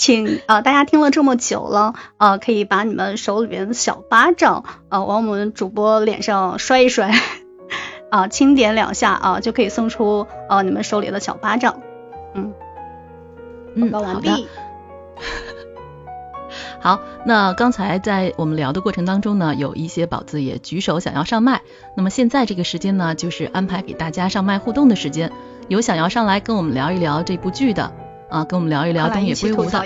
[0.00, 7.12] 请啊大家听了这么久了啊，可以把你们手里边的小巴掌啊往我们主播脸上摔一摔
[8.10, 11.82] 啊，轻点两下啊，就可以送出啊你们手里的小巴掌。
[12.34, 12.54] 嗯，
[13.90, 14.48] 广告完毕。
[16.80, 21.60] 好，那刚才在我们聊的过程当中呢，有一些宝子也举手想要上麦。
[21.94, 25.30] 那么现在这个时间呢，就是安排给大家上麦互动的时间。
[25.68, 27.92] 有想要上来跟我们聊一聊这部剧的
[28.30, 29.84] 啊，跟我们聊一聊东野圭吾的，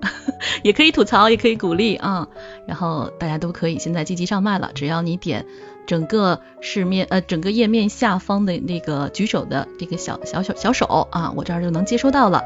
[0.64, 2.28] 也可以吐槽，也可以鼓励啊。
[2.66, 5.46] 然后大家都可以现在积极上麦了，只要你点
[5.86, 12.42] 整个视面呃整个页面下方的那个举手的这个小小小小手啊，我这儿就能接收到了。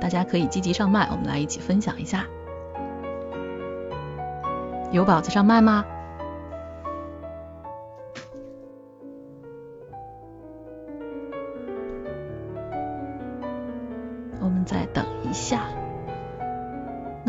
[0.00, 2.26] 大家可以积极上麦，我们来一起分享一下。
[4.92, 5.84] 有宝子上麦吗？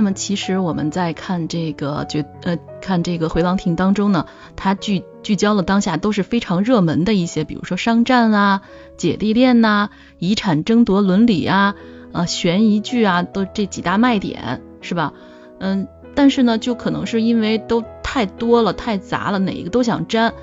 [0.06, 8.62] 么其实我们在看这个绝呃看这个回廊亭当中呢，它聚聚焦了当下都是非常热门的一些，比如说商战啊、
[8.96, 11.76] 姐弟恋呐、遗产争夺伦理啊。
[12.14, 15.12] 啊，悬疑剧啊，都这几大卖点是吧？
[15.60, 20.34] 嗯，但是呢，就可能是因为都太多了，太杂了，哪一个都想沾，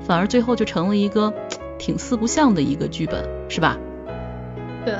[0.00, 1.34] 反而最后就成了一个
[1.78, 3.76] 挺四不像的一个剧本，是吧？
[4.86, 4.94] 对。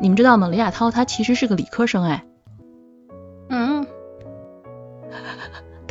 [0.00, 0.48] 你们知道吗？
[0.48, 2.24] 李亚涛他其实是个理科生哎。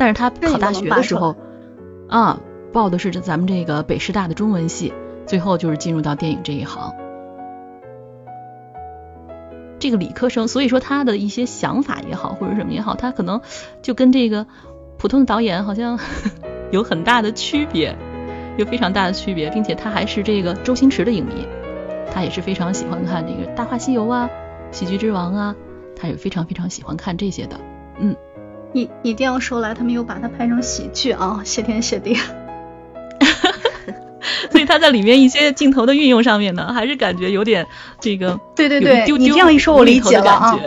[0.00, 1.36] 但是他考大学的时候
[2.08, 2.40] 啊，
[2.72, 4.94] 报的是咱们这个北师大的中文系，
[5.26, 6.94] 最后就是进入到电影这一行。
[9.78, 13.42] 这个理科生，所以说他的一些想法也好，或者什么也好，他可能
[13.82, 14.46] 就跟这个
[14.96, 15.98] 普通的导演好像
[16.72, 17.94] 有很大的区别，
[18.56, 21.46] 有非常大的区别，并且他还是这个周星驰的影迷，
[22.10, 24.30] 他也是非常喜欢看这个《大话西游》啊，
[24.74, 25.54] 《喜剧之王》啊，
[25.94, 27.60] 他也非常非常喜欢看这些的。
[27.98, 28.16] 嗯，
[28.72, 32.16] 你你这样说来，他们又把它拍成喜剧啊，谢天谢地。
[34.50, 37.66] 所以他在里面一些镜头的运用上面呢，还是感觉有点
[38.00, 40.58] 这个， 对对对，你这样一说，我理解了啊。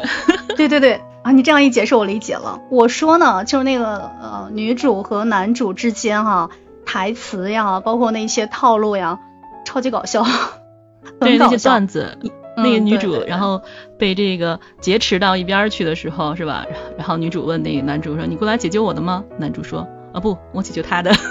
[0.56, 2.60] 对对对啊，你这样一解释，我理解了。
[2.70, 6.49] 我说呢，就是那个呃，女主和男主之间哈，
[6.86, 9.20] 台词呀，包括那些套路呀，
[9.66, 10.26] 超级搞笑。
[11.20, 12.18] 对那些段子，
[12.56, 13.62] 那个女主然后
[13.97, 16.66] 被这个劫持到一边去的时候，是吧？
[16.97, 21.12] 然后女主问那个男主说：“你过来解救我的吗？”男主说：“啊不，我解救他的。”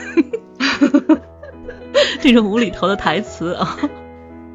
[2.21, 3.77] 这种无厘头的台词啊，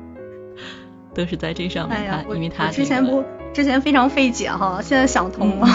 [1.14, 5.68] 都是在这上面看，因为他之前不之前非常费解哈，现在想通了，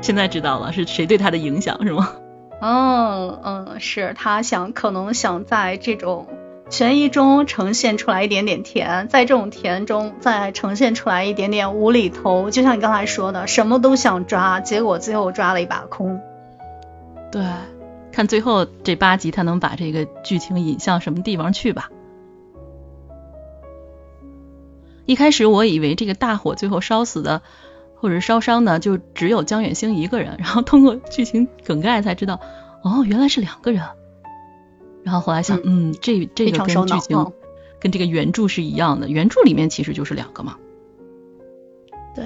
[0.00, 2.12] 现在知道了是谁对他的影响是吗？
[2.60, 6.26] 嗯嗯，是他想可能想在这种
[6.68, 16.20] 悬疑中呈现出来一点点甜，在这种甜中再呈现出来一点点无厘头，就像你刚才说的，什么都想抓，结果最后抓了一把空。
[17.30, 17.44] 对。
[18.12, 21.90] 看最后这八集，他能把这个剧情引向什么地方去吧？
[25.04, 27.42] 一开始我以为这个大火最后烧死的
[27.94, 32.40] 或者烧伤的就只有江远星一个人，然后通过剧情梗概才知道，
[32.82, 33.82] 哦，原来是两个人。
[35.06, 37.32] 然后后来想，嗯，这这个跟剧情
[37.78, 40.56] 跟这个原著是一样的，原著里面其实就是两个嘛。
[42.16, 42.24] 对。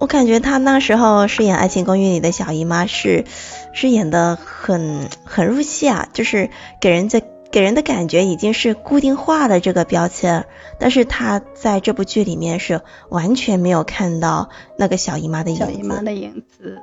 [0.00, 3.24] 我感觉他那时候饰演《爱情公寓》里的小姨妈是
[3.72, 6.50] 是演的很很入戏啊，就是
[6.80, 7.22] 给人的
[7.52, 10.46] 给人的感觉已经是固定化的这个标签，
[10.80, 12.80] 但是他在这部剧里面是
[13.10, 15.62] 完全没有看到那个小姨妈的影子。
[15.62, 16.82] 小姨妈的影子，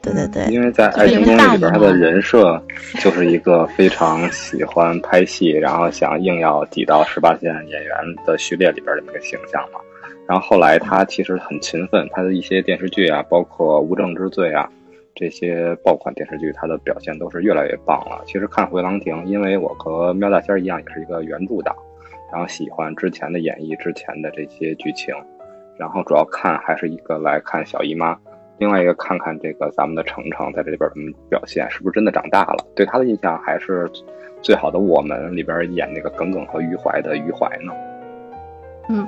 [0.00, 0.44] 对对对。
[0.52, 2.62] 因为在《爱情公寓》里边，他的人设
[3.00, 9.80] 就是一个非常喜欢拍戏，然后想硬要挤到十八线演员的序列里边的那个形象嘛。
[10.26, 14.70] 然后后来他其实很勤奋，他的一些电视剧啊，包括《无证之罪》啊，
[15.14, 18.22] 这些爆款电视剧，他的表现都是越来越棒了。
[18.26, 21.74] 其实看《回廊亭》，因为我和喵大仙一样，也是一个原著党，
[22.30, 25.14] 然后喜欢之前的演绎，之前的这些剧情，
[25.78, 28.14] 然后主要看还是一个来看小姨妈，
[28.58, 32.66] 另外一个看看这个咱们的程程在这里边怎么表现，是不是真的长大了？
[32.74, 33.90] 对他的印象还是
[34.42, 37.72] 最好的《我们》里边演那个耿耿和余淮的余淮呢。
[38.88, 39.06] 嗯。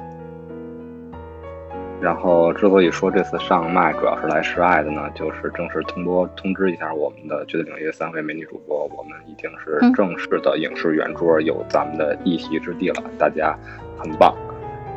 [2.01, 13.55] 然后，之所以说这次上麦主要是来示爱的呢，就是正式通播通知一下我们的绝对领域三位美女主播，我们已经是正式的影视圆桌，有咱们的一席之地了，大家
[13.99, 14.35] 很棒。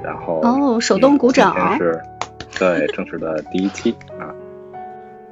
[0.02, 2.02] 然后哦，手动鼓掌，是，
[2.58, 4.33] 对，正式的第一期啊。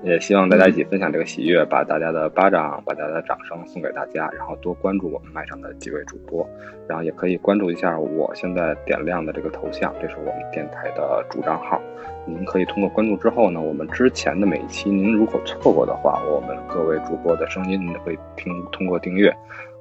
[0.03, 6.47] 也希望大家一起分享这个喜悦，把大家的巴掌、把大家的掌声送给大家，然后多关注我们麦上的几位主播，
[6.87, 11.79] 然后也可以关注一下我现在点亮的这个头像，这是我们电台的主账号。
[12.25, 19.31] 您可以通过关注之后呢，我们之前的每一期您如果错过的话，我们各位主播的声音您会听通过订阅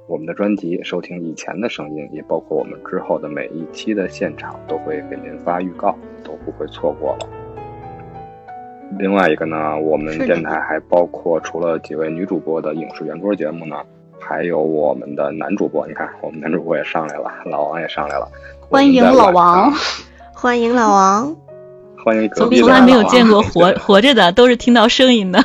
[0.07, 7.40] 我们的专辑收听以前的声音，也包括我们之后的每一期的现场都会给您发预告，都不会错过了。
[8.99, 13.77] 另外一个呢，我们电台还包括除了几位女主播的影视圆桌节目呢，
[14.19, 15.87] 还有我们的男主播。
[15.87, 18.27] 你看，我们男主播也上来了，老王也上来了。
[18.59, 19.71] 欢迎老王，
[20.33, 21.35] 欢迎老王，
[22.03, 25.43] 欢迎隔壁从来没有见过 活活着的，都是听到声音的。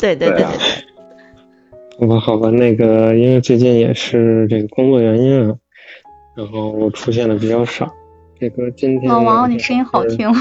[0.00, 0.46] 对对对对。
[2.00, 5.54] 好吧，好吧，那个因为最近也是这个工作原因啊，
[6.36, 7.86] 然后出现的比较少。
[8.38, 10.32] 这个今天老王，你声音好听。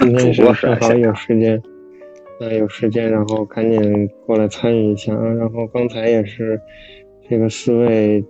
[0.00, 1.62] 今天是正好有时间，
[2.40, 5.24] 啊，有时间，然后赶紧过来参与一下啊。
[5.34, 6.60] 然后刚才也是
[7.30, 8.24] 这个四位，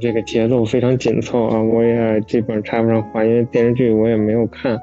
[0.00, 4.78] 这个节奏非常紧凑啊，我也基本插不上话，因为电视剧我也没有看，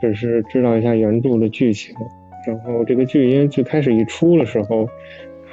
[0.00, 1.94] 只是知道一下原著的剧情。
[2.46, 4.88] 然后这个剧因为最开始一出的时候，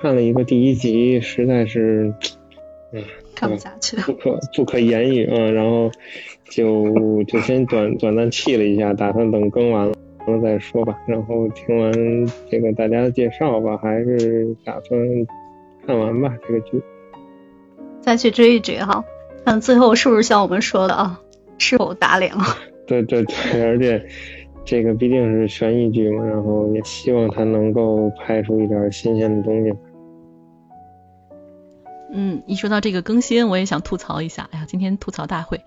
[0.02, 2.14] 看了一个第一集，实在是，
[2.92, 3.02] 嗯，
[3.36, 5.50] 看不下去，不可不可言语啊。
[5.52, 5.90] 然后。
[6.50, 9.94] 就就先短短暂弃了一下，打算等更完了
[10.42, 10.98] 再说吧。
[11.08, 11.92] 然后听完
[12.50, 15.00] 这个大家的介绍吧，还是打算
[15.86, 16.82] 看完吧这个剧，
[18.02, 19.04] 再去追一追哈，
[19.46, 21.22] 看最后是不是像我们说的啊，
[21.58, 22.44] 是否打脸了？
[22.88, 24.06] 对对对，而且
[24.66, 29.74] 这个毕竟是悬疑剧嘛，然后也希望他能够拍出一点新鲜的东西。
[32.12, 34.50] 嗯，一说到这个更新，我也想吐槽一下。
[34.52, 35.62] 哎呀，今天吐槽大会。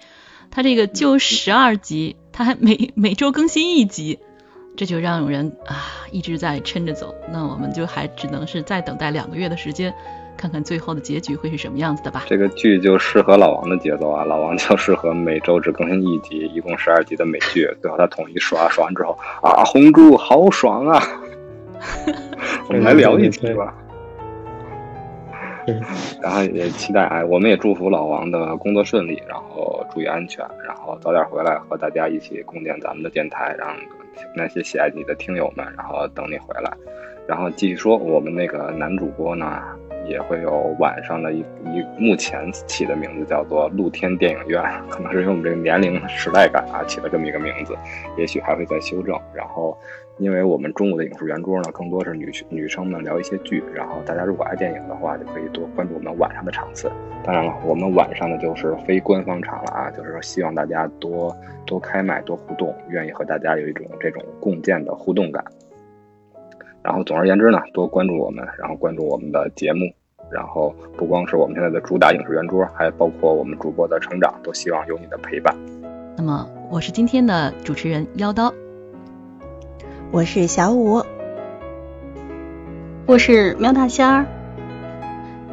[0.51, 4.18] 他这个就十二集，它还每每周更新一集，
[4.76, 7.14] 这就让人啊一直在撑着走。
[7.32, 9.94] 那我们就还只能是再等待两个月的时间，
[10.36, 12.24] 看看最后的结局会是什么样子的吧。
[12.26, 21.03] 这个剧就适合老王的节奏啊，老王就适合每周只更新一集，一共十二集的美剧，最后他统一刷，刷完之后啊，红猪好爽啊！
[22.68, 23.74] 我们来聊一期吧。
[26.22, 33.74] 然后也期待哎，我们也祝福老王的工作顺利，然后注意安全，然后早点回来和大家一起共建咱们的电台，让
[34.34, 36.72] 那些喜爱你的听友们，然后等你回来。
[37.26, 39.62] 然后继续说，我们那个男主播呢，
[40.08, 47.76] 也会有晚上的一一目前起的名字叫做露天电影院，可能是因为我们这个年龄时代感啊，起了这么一个名字，
[48.16, 49.18] 也许还会再修正。
[49.34, 49.76] 然后。
[50.20, 56.92] 因为我们中午的影视圆桌呢，更多是女女生们聊一些剧，然后大家如果爱电影的话，就可以多关注我们晚上的场次。
[57.24, 65.42] 当然了，我们晚上的就是非官方场了啊，就是说希望大家多多开麦、多互动，愿意和大家有一种这种共建的互动感。
[66.82, 69.90] 然后总而言之呢，多关注我们，然后关注我们的节目，
[70.30, 75.56] 然后不光是我们现在的主打影视圆桌，还包括我们主播的成长，都希望有你的陪伴。
[76.14, 78.52] 那么，我是今天的主持人妖刀。
[80.12, 81.04] 我是小五，
[83.06, 84.26] 我是喵大仙儿，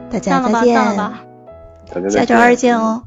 [0.10, 3.04] 大家再见，大家下周二见哦。